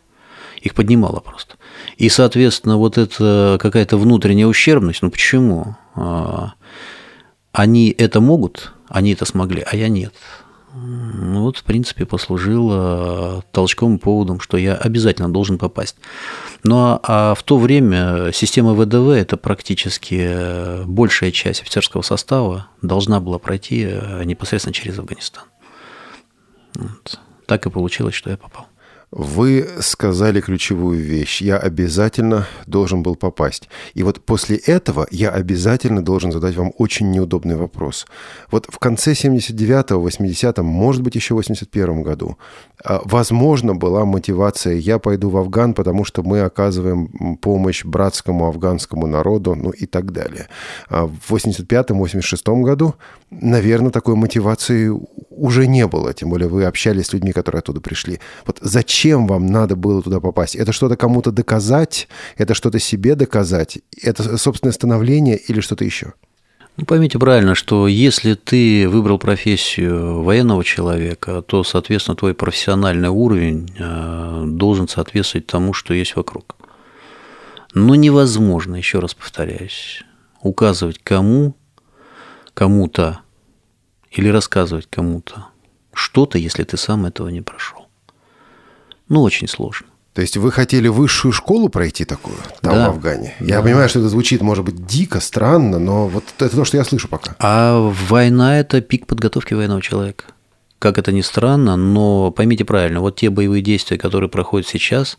[0.61, 1.57] Их поднимало просто.
[1.97, 5.77] И, соответственно, вот это какая-то внутренняя ущербность, ну почему?
[5.95, 6.53] А,
[7.53, 10.15] они это могут, они это смогли, а я нет.
[10.73, 15.97] Ну, вот, в принципе, послужило толчком и поводом, что я обязательно должен попасть.
[16.63, 23.19] Ну, а, а в то время система ВДВ, это практически большая часть офицерского состава, должна
[23.19, 25.45] была пройти э, непосредственно через Афганистан.
[26.77, 27.19] Вот.
[27.47, 28.70] Так и получилось, что я попал.
[29.13, 31.43] Вы сказали ключевую вещь.
[31.43, 33.69] Я обязательно должен был попасть.
[33.95, 38.07] И вот после этого я обязательно должен задать вам очень неудобный вопрос.
[38.53, 42.39] Вот в конце 79-го, 80-м, может быть, еще в 81-м году,
[42.85, 49.09] а, возможно, была мотивация «я пойду в Афган, потому что мы оказываем помощь братскому афганскому
[49.09, 50.47] народу», ну и так далее.
[50.89, 52.95] А в 85-м, 86-м году,
[53.31, 54.93] наверное, такой мотивации
[55.31, 56.15] уже не было.
[56.15, 58.21] Тем более вы общались с людьми, которые оттуда пришли.
[58.47, 60.55] Вот зачем зачем вам надо было туда попасть?
[60.57, 62.07] Это что-то кому-то доказать?
[62.37, 63.79] Это что-то себе доказать?
[64.03, 66.13] Это собственное становление или что-то еще?
[66.77, 73.75] Ну, поймите правильно, что если ты выбрал профессию военного человека, то, соответственно, твой профессиональный уровень
[73.79, 76.57] э, должен соответствовать тому, что есть вокруг.
[77.73, 80.03] Но невозможно, еще раз повторяюсь,
[80.43, 81.55] указывать кому,
[82.53, 83.21] кому-то
[84.11, 85.47] или рассказывать кому-то
[85.95, 87.80] что-то, если ты сам этого не прошел.
[89.11, 89.87] Ну, очень сложно.
[90.15, 92.87] То есть вы хотели высшую школу пройти такую там, да.
[92.91, 93.35] в Афгане?
[93.41, 93.63] Я да.
[93.63, 97.09] понимаю, что это звучит, может быть, дико, странно, но вот это то, что я слышу
[97.09, 97.37] пока.
[97.39, 100.25] А война– это пик подготовки военного человека.
[100.79, 105.19] Как это ни странно, но поймите правильно, вот те боевые действия, которые проходят сейчас,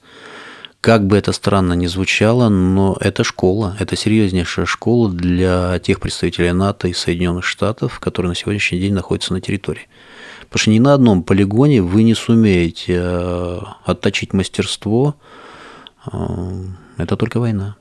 [0.81, 6.53] как бы это странно ни звучало, но это школа, это серьезнейшая школа для тех представителей
[6.53, 9.87] НАТО и Соединенных Штатов, которые на сегодняшний день находятся на территории.
[10.51, 15.15] Потому что ни на одном полигоне вы не сумеете э, отточить мастерство.
[16.11, 16.17] Э,
[16.97, 17.77] это только война.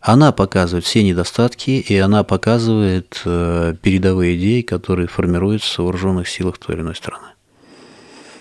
[0.00, 6.58] Она показывает все недостатки, и она показывает э, передовые идеи, которые формируются в вооруженных силах
[6.58, 7.26] той или иной страны.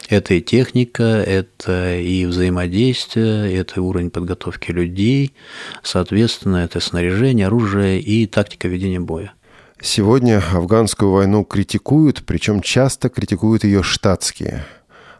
[0.09, 5.33] Это и техника, это и взаимодействие, это уровень подготовки людей,
[5.81, 9.33] соответственно, это снаряжение, оружие и тактика ведения боя.
[9.81, 14.65] Сегодня афганскую войну критикуют, причем часто критикуют ее штатские.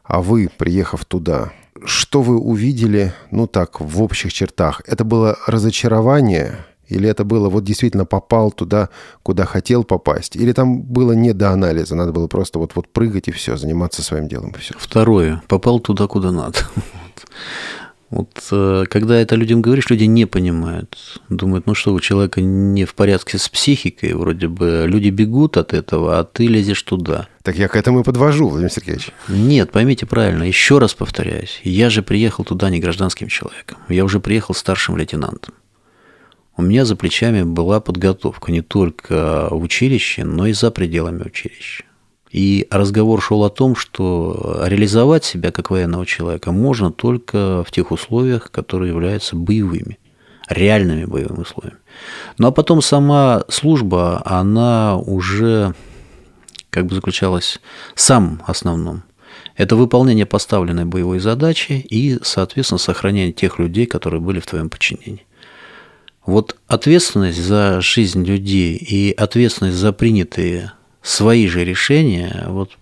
[0.03, 1.53] А вы, приехав туда,
[1.85, 4.81] что вы увидели, ну так, в общих чертах?
[4.85, 6.57] Это было разочарование
[6.89, 8.89] или это было вот действительно попал туда,
[9.23, 10.35] куда хотел попасть?
[10.35, 14.01] Или там было не до анализа, надо было просто вот, вот прыгать и все, заниматься
[14.01, 14.73] своим делом и все?
[14.77, 15.41] Второе.
[15.47, 16.57] Попал туда, куда надо.
[18.09, 20.97] Вот э, когда это людям говоришь, люди не понимают.
[21.29, 25.73] Думают, ну что, у человека не в порядке с психикой, вроде бы люди бегут от
[25.73, 27.27] этого, а ты лезешь туда.
[27.43, 29.09] Так я к этому и подвожу, Владимир Сергеевич.
[29.27, 34.19] Нет, поймите правильно, еще раз повторяюсь, я же приехал туда не гражданским человеком, я уже
[34.19, 35.53] приехал старшим лейтенантом.
[36.57, 41.85] У меня за плечами была подготовка не только в училище, но и за пределами училища.
[42.31, 47.91] И разговор шел о том, что реализовать себя как военного человека можно только в тех
[47.91, 49.97] условиях, которые являются боевыми,
[50.47, 51.79] реальными боевыми условиями.
[52.37, 55.73] Ну а потом сама служба, она уже
[56.69, 57.59] как бы заключалась
[57.95, 59.03] в самом основном.
[59.55, 65.25] Это выполнение поставленной боевой задачи и, соответственно, сохранение тех людей, которые были в твоем подчинении.
[66.25, 70.73] Вот ответственность за жизнь людей и ответственность за принятые
[71.09, 72.77] свои же решения, вот,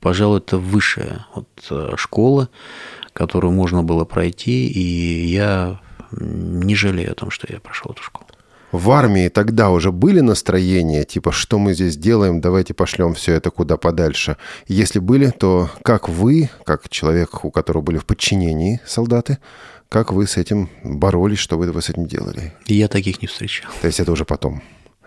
[0.00, 2.48] пожалуй, это высшая вот, э, школа,
[3.12, 5.80] которую можно было пройти, и я
[6.12, 8.26] не жалею о том, что я прошел эту школу.
[8.70, 13.50] В армии тогда уже были настроения, типа, что мы здесь делаем, давайте пошлем все это
[13.50, 14.36] куда подальше.
[14.66, 19.38] Если были, то как вы, как человек, у которого были в подчинении солдаты,
[19.88, 22.52] как вы с этим боролись, что вы, вы с этим делали?
[22.66, 23.70] Я таких не встречал.
[23.80, 24.60] То есть это уже потом?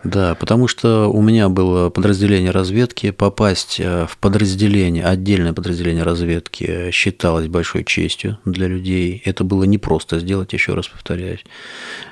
[0.04, 3.10] Да, потому что у меня было подразделение разведки.
[3.10, 9.20] Попасть э, в подразделение, отдельное подразделение разведки считалось большой честью для людей.
[9.24, 11.44] Это было непросто сделать, еще раз повторяюсь.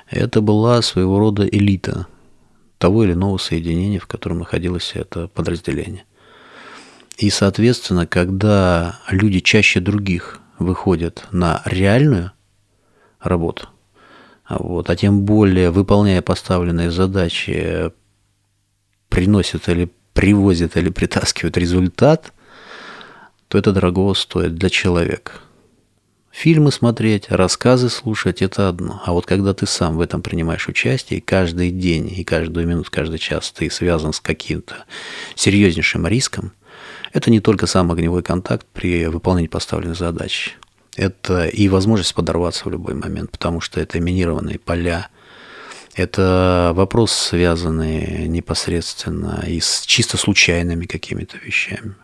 [0.09, 2.07] Это была своего рода элита
[2.77, 6.03] того или иного соединения, в котором находилось это подразделение.
[7.17, 12.33] И, соответственно, когда люди чаще других выходят на реальную
[13.21, 13.69] работу,
[14.49, 17.91] вот, а тем более, выполняя поставленные задачи,
[19.09, 22.33] приносят или привозят или притаскивают результат,
[23.49, 25.33] то это дорого стоит для человека.
[26.31, 29.01] Фильмы смотреть, рассказы слушать– это одно.
[29.05, 32.91] А вот когда ты сам в этом принимаешь участие, и каждый день, и каждую минуту,
[32.91, 34.85] каждый час ты связан с каким-то
[35.35, 36.51] серьезнейшим риском,
[37.11, 40.55] это не только сам огневой контакт при выполнении поставленных задач–
[40.97, 45.07] это и возможность подорваться в любой момент, потому что это минированные поля.
[45.95, 51.95] Это вопрос, связанный непосредственно и с чисто случайными какими-то вещами.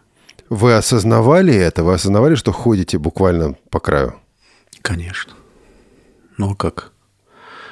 [0.50, 1.84] Вы осознавали это?
[1.84, 4.16] Вы осознавали, что ходите буквально по краю?
[4.82, 5.34] Конечно.
[6.38, 6.92] Ну а как?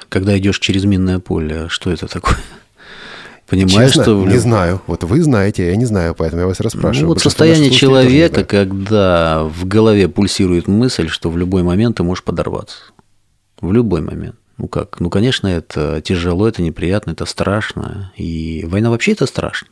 [0.08, 2.38] Когда идешь через минное поле, что это такое?
[3.52, 4.24] Понимаю, Честно, что...
[4.24, 4.80] не знаю.
[4.86, 7.02] Вот вы знаете, я не знаю, поэтому я вас расспрашиваю.
[7.02, 12.24] Ну, вот состояние человека, когда в голове пульсирует мысль, что в любой момент ты можешь
[12.24, 12.76] подорваться.
[13.60, 14.36] В любой момент.
[14.56, 15.00] Ну как?
[15.00, 18.12] Ну, конечно, это тяжело, это неприятно, это страшно.
[18.16, 19.68] И война вообще это страшно.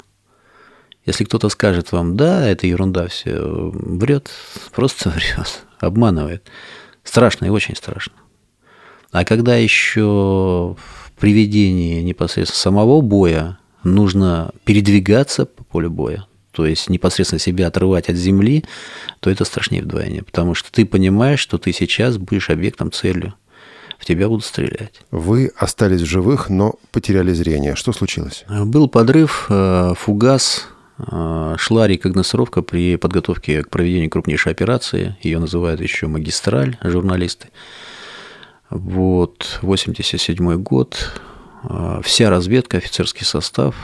[1.07, 3.41] Если кто-то скажет вам, да, это ерунда все,
[3.73, 4.31] врет,
[4.73, 6.45] просто врет, обманывает.
[7.03, 8.13] Страшно и очень страшно.
[9.11, 16.89] А когда еще в приведении непосредственно самого боя нужно передвигаться по полю боя, то есть
[16.91, 18.65] непосредственно себя отрывать от земли,
[19.21, 23.35] то это страшнее вдвойне, потому что ты понимаешь, что ты сейчас будешь объектом, целью,
[23.99, 25.03] в тебя будут стрелять.
[25.11, 27.77] Вы остались в живых, но потеряли зрение.
[27.77, 28.45] Что случилось?
[28.49, 35.17] Был подрыв, э, фугас, э, шла рекогносцировка при подготовке к проведению крупнейшей операции.
[35.23, 37.49] Ее называют еще магистраль журналисты.
[38.71, 41.21] Вот, 87 год,
[42.03, 43.75] вся разведка, офицерский состав.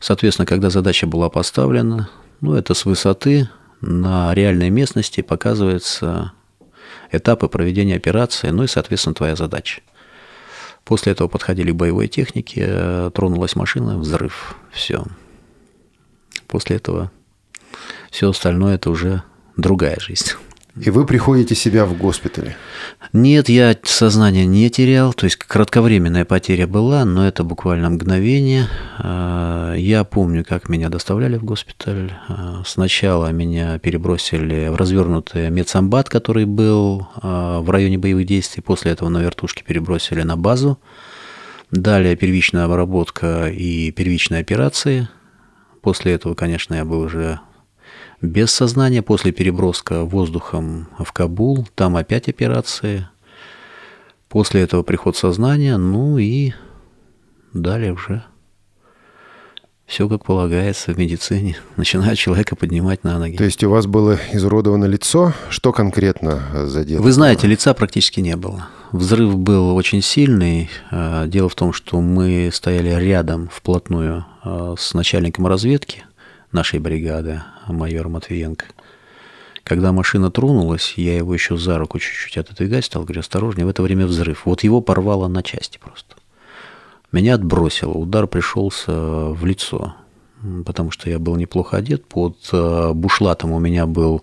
[0.00, 2.08] Соответственно, когда задача была поставлена,
[2.40, 3.48] ну, это с высоты
[3.80, 6.32] на реальной местности показывается
[7.10, 9.82] этапы проведения операции, ну и, соответственно, твоя задача.
[10.84, 15.04] После этого подходили к боевой технике, э, тронулась машина, взрыв, все.
[16.46, 17.10] После этого
[18.10, 19.22] все остальное это уже
[19.56, 20.32] другая жизнь.
[20.80, 22.56] И вы приходите себя в госпитале.
[23.12, 28.66] Нет, я сознание не терял, то есть кратковременная потеря была, но это буквально мгновение.
[28.98, 32.12] Э, Я помню, как меня доставляли в госпиталь.
[32.28, 38.62] Э, Сначала меня перебросили в развернутый медсамбат, который был э, в районе боевых действий.
[38.62, 40.78] После этого на вертушке перебросили на базу.
[41.70, 45.08] Далее первичная обработка и первичные операции.
[45.82, 47.40] После этого, конечно, я был уже
[48.20, 49.02] без сознания.
[49.02, 53.08] После переброска воздухом в Кабул, там опять операции.
[54.28, 56.52] После этого приход сознания, ну и
[57.52, 58.24] далее уже
[59.88, 61.56] все как полагается в медицине.
[61.76, 63.36] Начинают человека поднимать на ноги.
[63.36, 65.32] То есть у вас было изуродовано лицо.
[65.48, 67.02] Что конкретно задело?
[67.02, 68.68] Вы знаете, лица практически не было.
[68.92, 70.70] Взрыв был очень сильный.
[70.90, 76.04] Э, Дело в том, что мы стояли рядом вплотную э, с начальником разведки
[76.52, 78.66] нашей бригады, майор Матвиенко.
[79.64, 83.82] Когда машина тронулась, я его еще за руку чуть-чуть отодвигать стал, говорю, осторожнее, в это
[83.82, 84.46] время взрыв.
[84.46, 86.16] Вот его порвало на части просто.
[87.12, 89.94] Меня отбросило, удар пришелся в лицо,
[90.64, 92.06] потому что я был неплохо одет.
[92.06, 94.22] Под э, бушлатом у меня был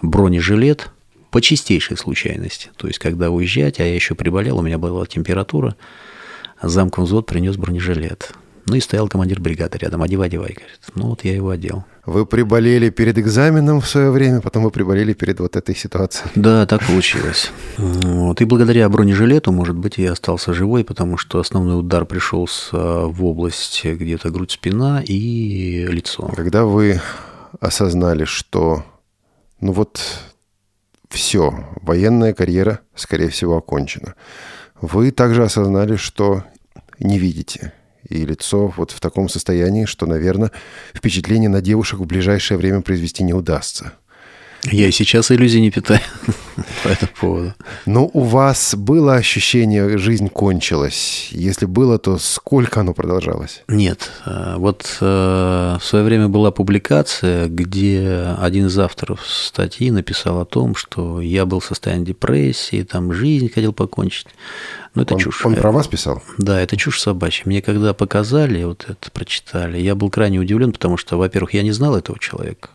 [0.00, 0.90] бронежилет
[1.30, 2.70] по чистейшей случайности.
[2.76, 5.74] То есть, когда уезжать, а я еще приболел, у меня была температура,
[6.62, 8.32] замком взвод принес бронежилет.
[8.66, 10.80] Ну и стоял командир бригады рядом, одевай, одевай, говорит.
[10.94, 11.84] Ну вот я его одел.
[12.06, 16.30] Вы приболели перед экзаменом в свое время, потом вы приболели перед вот этой ситуацией.
[16.34, 17.50] Да, так получилось.
[17.76, 18.40] Вот.
[18.40, 23.84] И благодаря бронежилету, может быть, я остался живой, потому что основной удар пришелся в область
[23.84, 26.30] где-то грудь-спина и лицо.
[26.34, 27.00] Когда вы
[27.60, 28.84] осознали, что,
[29.60, 30.00] ну вот,
[31.08, 34.14] все, военная карьера, скорее всего, окончена,
[34.80, 36.44] вы также осознали, что
[36.98, 37.72] не видите,
[38.08, 40.50] и лицо вот в таком состоянии, что, наверное,
[40.94, 43.92] впечатление на девушек в ближайшее время произвести не удастся.
[44.70, 46.00] Я и сейчас иллюзий не питаю
[46.82, 47.54] по этому поводу.
[47.84, 51.28] Но у вас было ощущение, жизнь кончилась?
[51.32, 53.62] Если было, то сколько оно продолжалось?
[53.68, 54.10] Нет.
[54.24, 60.46] э, Вот э, в свое время была публикация, где один из авторов статьи написал о
[60.46, 64.28] том, что я был в состоянии депрессии, там жизнь хотел покончить.
[64.94, 65.44] Но это он, чушь.
[65.44, 66.22] Он про вас писал?
[66.38, 67.42] Да, это чушь собачья.
[67.46, 71.72] Мне когда показали, вот это прочитали, я был крайне удивлен, потому что, во-первых, я не
[71.72, 72.70] знал этого человека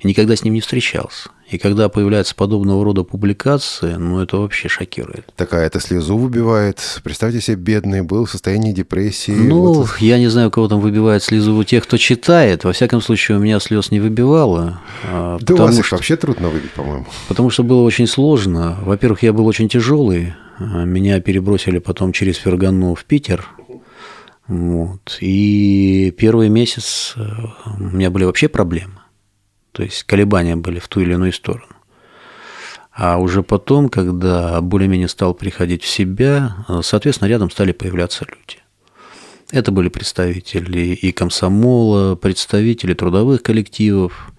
[0.00, 1.30] и никогда с ним не встречался.
[1.48, 5.30] И когда появляются подобного рода публикации, ну, это вообще шокирует.
[5.36, 7.00] Такая это слезу выбивает.
[7.04, 9.30] Представьте себе, бедный был в состоянии депрессии.
[9.30, 12.64] Ну, Вот я не знаю, у кого там выбивает слезу у тех, кто читает.
[12.64, 14.80] Во всяком случае, у меня слез не выбивало.
[15.04, 17.06] а, Да у вас их что- вообще трудно выбить, по-моему.
[17.28, 18.78] Потому что было очень сложно.
[18.82, 20.34] Во-первых, я был очень тяжелый.
[20.58, 23.48] Меня перебросили потом через Фергану в Питер.
[24.46, 25.18] Вот.
[25.20, 27.22] И первый месяц э,
[27.66, 29.00] у меня были вообще проблемы.
[29.72, 31.74] То есть колебания были в ту или иную сторону.
[32.92, 38.62] А уже потом, когда более-менее стал приходить в себя, э, соответственно, рядом стали появляться люди.
[39.50, 44.32] Это были представители и комсомола, представители трудовых коллективов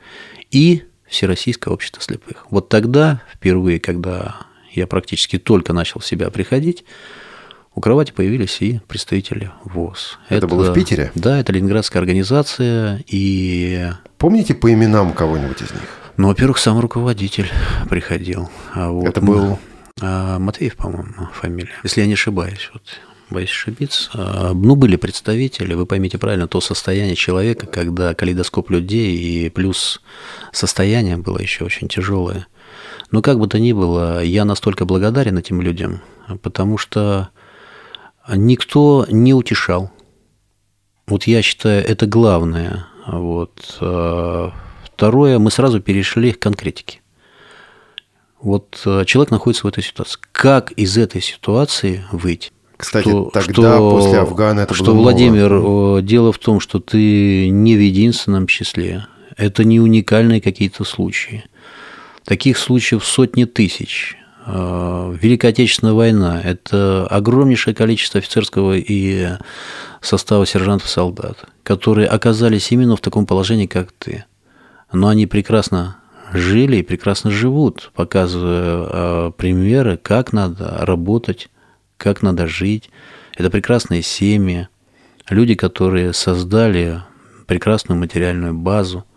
[0.52, 2.48] и Всероссийское общество слепых.
[2.50, 6.86] Вот тогда, впервые, когда я практически только начал в себя приходить,
[7.74, 10.18] у кровати появились и представители ВОЗ.
[10.30, 11.12] Это было в Питере?
[11.16, 13.04] Да, это ленинградская организация.
[13.08, 15.82] И, Помните по именам кого-нибудь из них?
[16.18, 17.50] ну, во-первых, сам руководитель
[17.90, 18.50] приходил.
[18.74, 19.60] А вот Это был-
[20.02, 21.74] а, Матвеев, по-моему, фамилия.
[21.84, 22.70] Если я не ошибаюсь.
[22.74, 22.84] Вот.
[23.30, 24.10] боюсь ошибиться.
[24.14, 30.00] А, ну, были представители, вы поймите правильно, то состояние человека, когда калейдоскоп людей и плюс
[30.54, 32.46] состояние было еще очень тяжелое.
[33.12, 36.02] Но как бы то ни было, я настолько благодарен этим людям,
[36.42, 37.30] потому что
[38.34, 39.92] никто не утешал.
[41.08, 42.88] Вот я считаю, это главное.
[43.06, 43.78] Вот.
[43.80, 44.52] А,
[44.84, 47.02] второе, мы сразу перешли к конкретике.
[48.42, 50.20] Вот а, человек находится в этой ситуации.
[50.32, 52.52] Как из этой ситуации выйти?
[52.78, 56.02] Кстати, что, тогда что, после Афгана это что, было Владимир, ново.
[56.02, 59.08] дело в том, что ты не в единственном числе.
[59.38, 61.46] Это не уникальные какие-то случаи.
[62.26, 64.18] Таких случаев сотни тысяч.
[64.46, 69.30] А, Великая Отечественная война– это огромнейшее количество офицерского и
[70.02, 74.26] состава сержантов-солдат, которые оказались именно в таком положении, как ты.
[74.92, 75.98] Но они прекрасно
[76.34, 81.50] жили и прекрасно живут, показывая а, примеры, как надо работать,
[81.98, 82.90] как надо жить.
[83.38, 84.68] Это прекрасные семьи,
[85.30, 87.04] люди, которые создали
[87.46, 89.06] прекрасную материальную базу–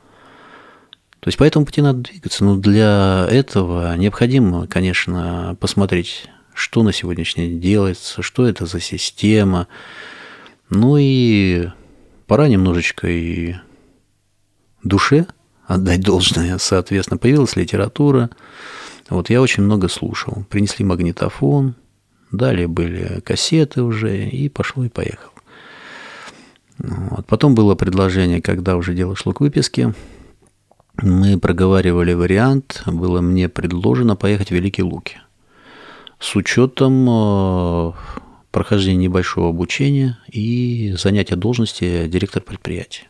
[1.21, 2.45] то есть по этому пути надо двигаться.
[2.45, 9.67] Но для этого необходимо, конечно, посмотреть, что на сегодняшний день делается, что это за система.
[10.71, 11.69] Ну и
[12.27, 13.57] пора немножечко и
[14.85, 15.27] душе
[15.67, 16.59] отдать должное.
[16.59, 18.31] Соответственно, появилась литература.
[19.11, 20.45] Вот я очень много слушал.
[20.49, 21.75] Принесли магнитофон,
[22.31, 25.33] далее были кассеты уже, и пошло и поехал.
[26.79, 27.27] Вот.
[27.27, 29.95] Потом было предложение, когда уже дело шло к выписке,
[31.03, 35.19] мы проговаривали вариант, было мне предложено поехать в Великие Луки
[36.19, 37.93] с учетом э,
[38.51, 43.05] прохождения небольшого обучения и занятия должности директор предприятия.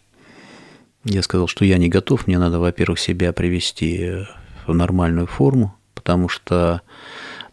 [1.04, 4.26] Я сказал, что я не готов, мне надо, во-первых, себя привести
[4.66, 6.82] в нормальную форму, потому что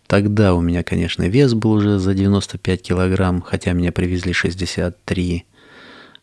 [0.08, 5.46] тогда у меня, конечно, вес был уже за 95 килограмм, хотя меня привезли 63.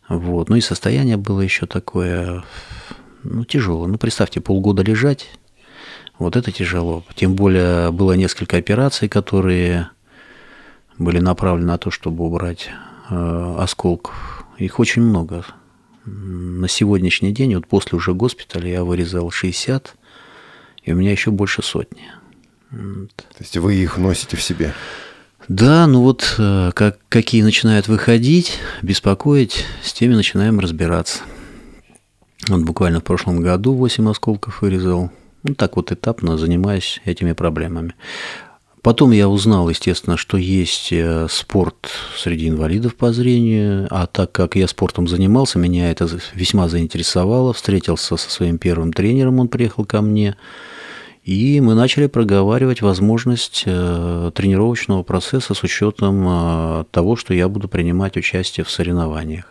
[0.09, 0.49] Вот.
[0.49, 2.43] Ну и состояние было еще такое
[3.23, 3.87] ну, тяжело.
[3.87, 5.29] Ну, представьте, полгода лежать,
[6.19, 7.03] вот это тяжело.
[7.15, 9.89] Тем более было несколько операций, которые
[10.97, 12.69] были направлены на то, чтобы убрать
[13.09, 14.45] э, осколков.
[14.57, 15.45] Их очень много.
[16.05, 19.95] На сегодняшний день, вот после уже госпиталя, я вырезал 60,
[20.83, 22.11] и у меня еще больше сотни.
[22.69, 24.73] То есть вы их носите в себе?
[25.47, 31.19] Да, ну вот э, как, какие начинают выходить, беспокоить, с теми начинаем разбираться.
[32.49, 35.11] Вот буквально в прошлом году 8 осколков вырезал.
[35.43, 37.95] Ну, так вот этапно занимаюсь этими проблемами.
[38.81, 44.57] Потом я узнал, естественно, что есть э, спорт среди инвалидов по зрению, а так как
[44.57, 47.53] я спортом занимался, меня это весьма заинтересовало.
[47.53, 50.35] Встретился со своим первым тренером, он приехал ко мне,
[51.23, 57.69] и мы начали проговаривать возможность э, тренировочного процесса с учетом э, того, что я буду
[57.69, 59.45] принимать участие в соревнованиях.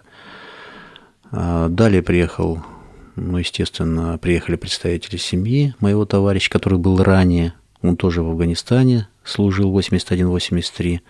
[1.31, 2.63] Далее приехал
[3.17, 7.55] ну, естественно, приехали представители семьи моего товарища, который был ранее.
[7.83, 11.01] Он тоже в Афганистане служил 81-83.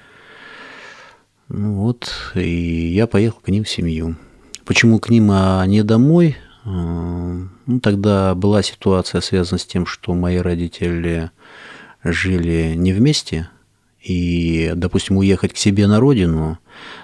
[1.49, 4.17] Ну вот, и я поехал к ним в семью.
[4.65, 6.37] Почему к ним, а не домой?
[6.65, 7.37] А,
[7.67, 11.31] ну, тогда была ситуация связана с тем, что мои родители
[12.03, 13.49] жили не вместе,
[14.01, 16.59] и, допустим, уехать к себе на родину,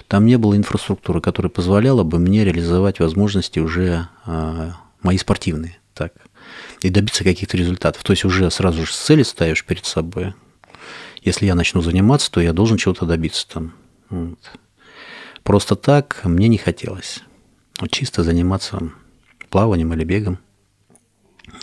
[0.08, 4.72] там не было инфраструктуры, которая позволяла бы мне реализовать возможности уже а,
[5.02, 6.12] мои спортивные, так,
[6.82, 8.02] и добиться каких-то результатов.
[8.02, 10.34] То есть уже сразу же цели ставишь перед собой.
[11.22, 13.74] Если я начну заниматься, то я должен чего-то добиться там.
[14.10, 14.38] Вот.
[15.42, 17.20] Просто так мне не хотелось.
[17.80, 18.90] Вот чисто заниматься
[19.50, 20.38] плаванием или бегом.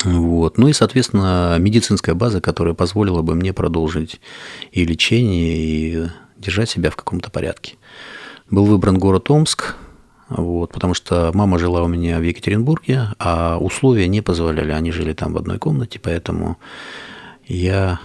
[0.03, 0.57] Вот.
[0.57, 4.19] Ну и, соответственно, медицинская база, которая позволила бы мне продолжить
[4.71, 6.07] и лечение, и
[6.37, 7.75] держать себя в каком-то порядке.
[8.49, 9.75] Был выбран город Омск,
[10.29, 14.71] вот, потому что мама жила у меня в Екатеринбурге, а условия не позволяли.
[14.71, 16.57] Они жили там в одной комнате, поэтому
[17.45, 17.99] я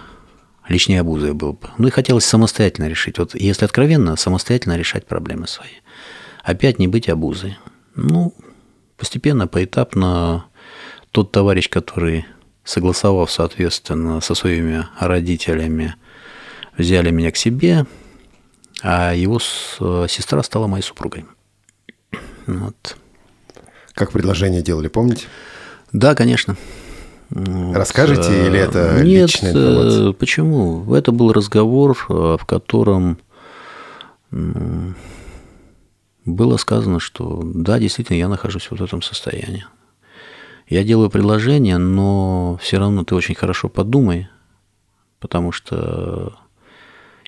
[0.67, 1.69] лишней обузой был бы.
[1.77, 3.17] Ну и хотелось самостоятельно решить.
[3.17, 5.69] Вот если откровенно, самостоятельно решать проблемы свои.
[6.43, 7.57] Опять не быть обузой.
[7.95, 8.33] Ну,
[8.97, 10.45] постепенно, поэтапно
[11.11, 12.25] тот товарищ, который
[12.63, 15.95] согласовав, соответственно, со своими родителями,
[16.77, 17.85] взяли меня к себе,
[18.83, 21.25] а его сестра стала моей супругой.
[22.47, 22.97] Вот.
[23.93, 25.25] Как предложение делали, помните?
[25.91, 26.55] Да, конечно.
[27.29, 28.47] Расскажите вот.
[28.47, 30.11] или это Нет, личная информация?
[30.13, 30.93] почему?
[30.93, 33.19] Это был разговор, э, в котором
[36.25, 39.65] было сказано, что да, действительно, я нахожусь вот в этом состоянии.
[40.67, 44.29] Я делаю предложение, но все равно ты очень хорошо подумай,
[45.19, 46.33] потому что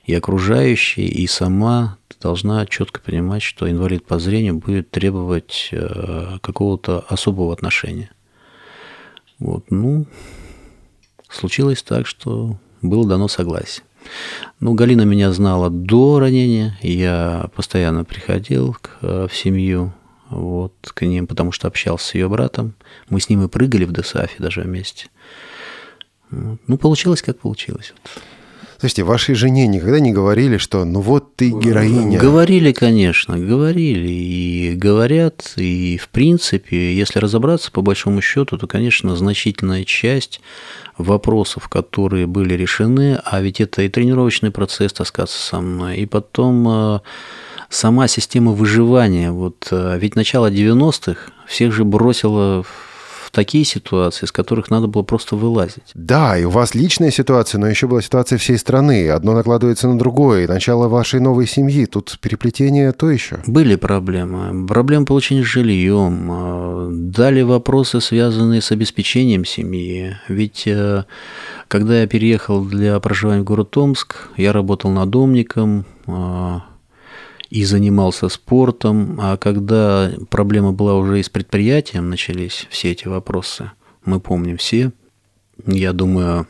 [0.05, 7.01] и окружающие, и сама должна четко понимать, что инвалид по зрению будет требовать э, какого-то
[7.09, 8.09] особого отношения.
[9.39, 10.05] Вот, ну,
[11.29, 13.85] случилось так, что было дано согласие.
[14.61, 19.93] Ну, Галина меня знала до ранения, я постоянно приходил к, в семью,
[20.29, 22.73] вот, к ним, потому что общался с ее братом.
[23.09, 25.07] Мы с ним и прыгали в ДСАФе даже вместе.
[26.31, 27.93] Ну, получилось, как получилось.
[28.83, 32.19] Слушайте, вашей жене никогда не говорили, что ну вот ты героиня?
[32.19, 39.15] Говорили, конечно, говорили и говорят, и в принципе, если разобраться по большому счету, то, конечно,
[39.15, 40.41] значительная часть
[40.97, 46.67] вопросов, которые были решены, а ведь это и тренировочный процесс таскаться со мной, и потом
[46.67, 46.99] э,
[47.69, 49.31] сама система выживания.
[49.31, 52.65] Вот э, ведь начало 90-х всех же бросило
[53.33, 55.91] такие ситуации, из которых надо было просто вылазить.
[55.95, 59.09] Да, и у вас личная ситуация, но еще была ситуация всей страны.
[59.09, 60.43] Одно накладывается на другое.
[60.43, 61.85] И начало вашей новой семьи.
[61.85, 63.39] Тут переплетение то еще.
[63.47, 64.67] Были проблемы.
[64.67, 66.29] Проблемы получения жильем.
[66.31, 70.15] А, дали вопросы, связанные с обеспечением семьи.
[70.27, 71.05] Ведь э,
[71.67, 76.61] когда я переехал для проживания в город Томск, я работал надомником, а,
[77.53, 83.69] и занимался спортом, а когда проблема была уже и с предприятием, начались все эти вопросы,
[84.05, 84.91] мы помним все,
[85.67, 86.47] я думаю...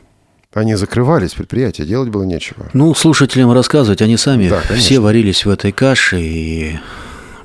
[0.54, 2.70] Они закрывались, предприятия, делать было нечего.
[2.72, 6.80] Ну, слушателям рассказывать, они сами да, все варились в этой каше, и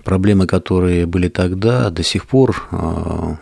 [0.04, 3.36] проблемы, которые были тогда, до сих пор э,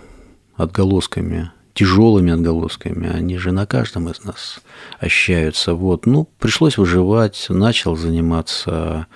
[0.56, 4.60] отголосками тяжелыми отголосками, они же на каждом из нас
[4.98, 5.74] ощущаются.
[5.74, 6.06] Вот.
[6.06, 9.08] Ну, пришлось выживать, начал заниматься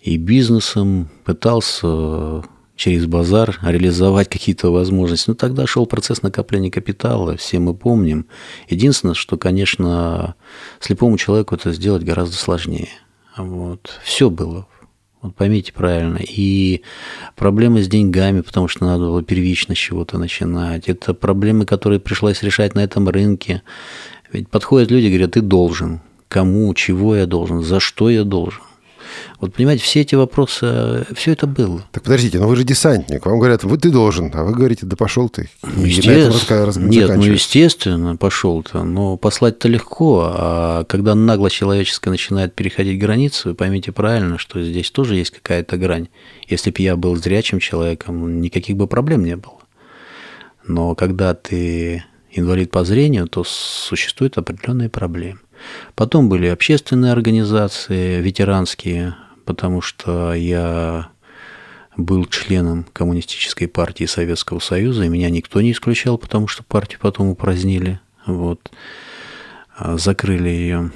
[0.00, 2.42] и бизнесом, пытался
[2.76, 5.28] через базар реализовать какие-то возможности.
[5.28, 8.26] Но тогда шел процесс накопления капитала, все мы помним.
[8.68, 10.34] Единственное, что, конечно,
[10.80, 12.88] слепому человеку это сделать гораздо сложнее.
[13.36, 14.00] Вот.
[14.02, 14.66] Все было.
[15.20, 16.18] Вот поймите правильно.
[16.26, 16.80] И
[17.36, 20.88] проблемы с деньгами, потому что надо было первично с чего-то начинать.
[20.88, 23.62] Это проблемы, которые пришлось решать на этом рынке.
[24.32, 26.00] Ведь подходят люди говорят, ты должен.
[26.28, 28.62] Кому, чего я должен, за что я должен.
[29.40, 31.82] Вот понимаете, все эти вопросы, все это было.
[31.92, 34.96] Так подождите, но вы же десантник, вам говорят, вы ты должен, а вы говорите, да
[34.96, 35.48] пошел ты.
[35.62, 36.86] Ну, естественно.
[36.86, 43.54] Нет, ну естественно, пошел-то, но послать-то легко, а когда нагло человеческое начинает переходить границу, вы
[43.54, 46.08] поймите правильно, что здесь тоже есть какая-то грань.
[46.46, 49.58] Если бы я был зрячим человеком, никаких бы проблем не было.
[50.66, 55.40] Но когда ты инвалид по зрению, то существуют определенные проблемы.
[55.94, 59.14] Потом были общественные организации, ветеранские,
[59.50, 61.08] потому что я
[61.96, 67.26] был членом Коммунистической партии Советского Союза, и меня никто не исключал, потому что партию потом
[67.28, 68.70] упразднили, вот,
[69.76, 70.92] а, закрыли ее.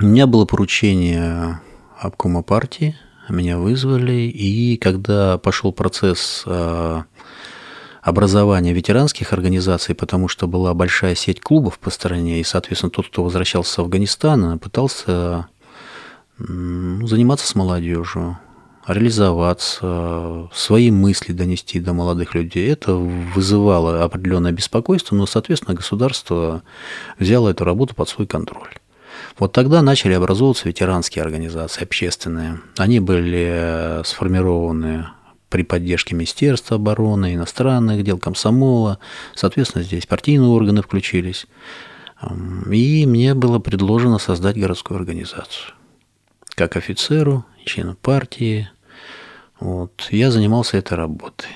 [0.00, 1.60] У меня было поручение
[2.00, 2.96] обкома партии,
[3.28, 7.04] меня вызвали, и когда пошел процесс а,
[8.00, 13.22] образования ветеранских организаций, потому что была большая сеть клубов по стране, и, соответственно, тот, кто
[13.22, 15.48] возвращался с Афганистана, пытался
[16.38, 18.38] заниматься с молодежью,
[18.86, 22.70] реализоваться, свои мысли донести до молодых людей.
[22.72, 26.62] Это вызывало определенное беспокойство, но, соответственно, государство
[27.18, 28.74] взяло эту работу под свой контроль.
[29.38, 32.60] Вот тогда начали образовываться ветеранские организации общественные.
[32.76, 35.06] Они были сформированы
[35.48, 38.98] при поддержке Министерства обороны, иностранных дел, комсомола.
[39.34, 41.46] Соответственно, здесь партийные органы включились.
[42.70, 45.74] И мне было предложено создать городскую организацию.
[46.62, 48.70] Как офицеру, члену партии.
[49.58, 50.06] Вот.
[50.12, 51.48] Я занимался этой работой.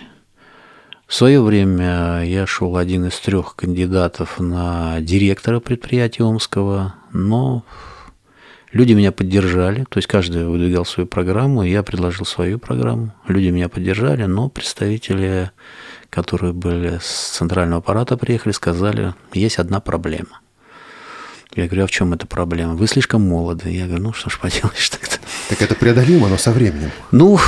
[1.07, 7.65] В свое время я шел один из трех кандидатов на директора предприятия Омского, но
[8.73, 13.15] Люди меня поддержали, то есть каждый выдвигал свою программу, я предложил свою программу.
[13.29, 15.53] Люди меня поддержали, но представители,
[16.11, 20.41] которые были с центрального аппарата приехали, сказали, есть одна проблема.
[21.57, 22.75] Я говорю, а в чем эта проблема?
[22.75, 23.71] Вы слишком молоды.
[23.71, 25.17] Я говорю, ну что ж поделаешь тогда.
[25.49, 26.91] Так это преодолимо, но со временем.
[27.13, 27.39] Ну,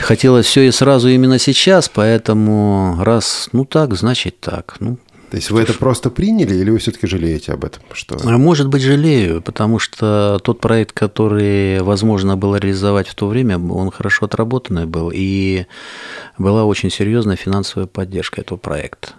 [0.00, 4.76] хотелось все и сразу именно сейчас, поэтому раз, ну так, значит так.
[4.78, 4.98] Ну,
[5.30, 7.82] то есть вы это просто приняли или вы все-таки жалеете об этом?
[7.92, 8.16] Что...
[8.22, 13.58] А может быть, жалею, потому что тот проект, который возможно было реализовать в то время,
[13.58, 15.66] он хорошо отработанный был, и
[16.38, 19.10] была очень серьезная финансовая поддержка этого проекта.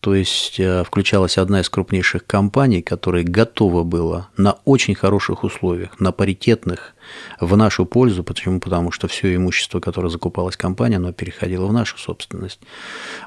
[0.00, 6.00] То есть э, включалась одна из крупнейших компаний, которая готова была на очень хороших условиях,
[6.00, 6.94] на паритетных,
[7.38, 8.24] в нашу пользу.
[8.24, 8.60] Почему?
[8.60, 12.60] Потому что все имущество, которое закупалась компания, оно переходило в нашу собственность.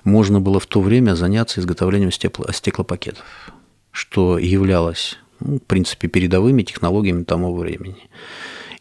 [0.04, 3.24] Можно было в то время заняться изготовлением стекло, стеклопакетов,
[3.92, 8.10] что являлось, ну, в принципе, передовыми технологиями того времени.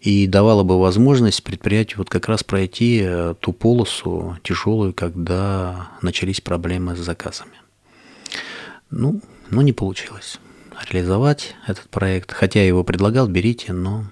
[0.01, 6.41] и давала бы возможность предприятию вот как раз пройти э, ту полосу тяжелую, когда начались
[6.41, 7.62] проблемы с заказами.
[8.93, 10.39] Ну, но не получилось
[10.91, 12.31] реализовать этот проект.
[12.33, 14.05] Хотя я его предлагал, берите, но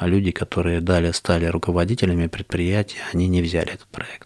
[0.00, 4.23] люди, которые далее стали руководителями предприятия, они не взяли этот проект.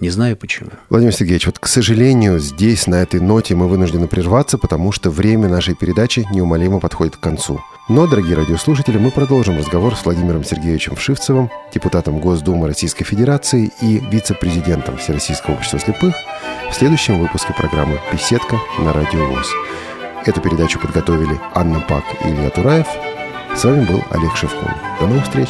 [0.00, 0.70] Не знаю почему.
[0.88, 5.48] Владимир Сергеевич, вот, к сожалению, здесь, на этой ноте, мы вынуждены прерваться, потому что время
[5.48, 7.60] нашей передачи неумолимо подходит к концу.
[7.90, 13.98] Но, дорогие радиослушатели, мы продолжим разговор с Владимиром Сергеевичем Вшивцевым, депутатом Госдумы Российской Федерации и
[14.10, 16.14] вице-президентом Всероссийского общества слепых
[16.70, 19.48] в следующем выпуске программы «Беседка» на Радио ВОЗ.
[20.24, 22.86] Эту передачу подготовили Анна Пак и Илья Тураев.
[23.54, 24.72] С вами был Олег Шевкун.
[24.98, 25.48] До новых встреч!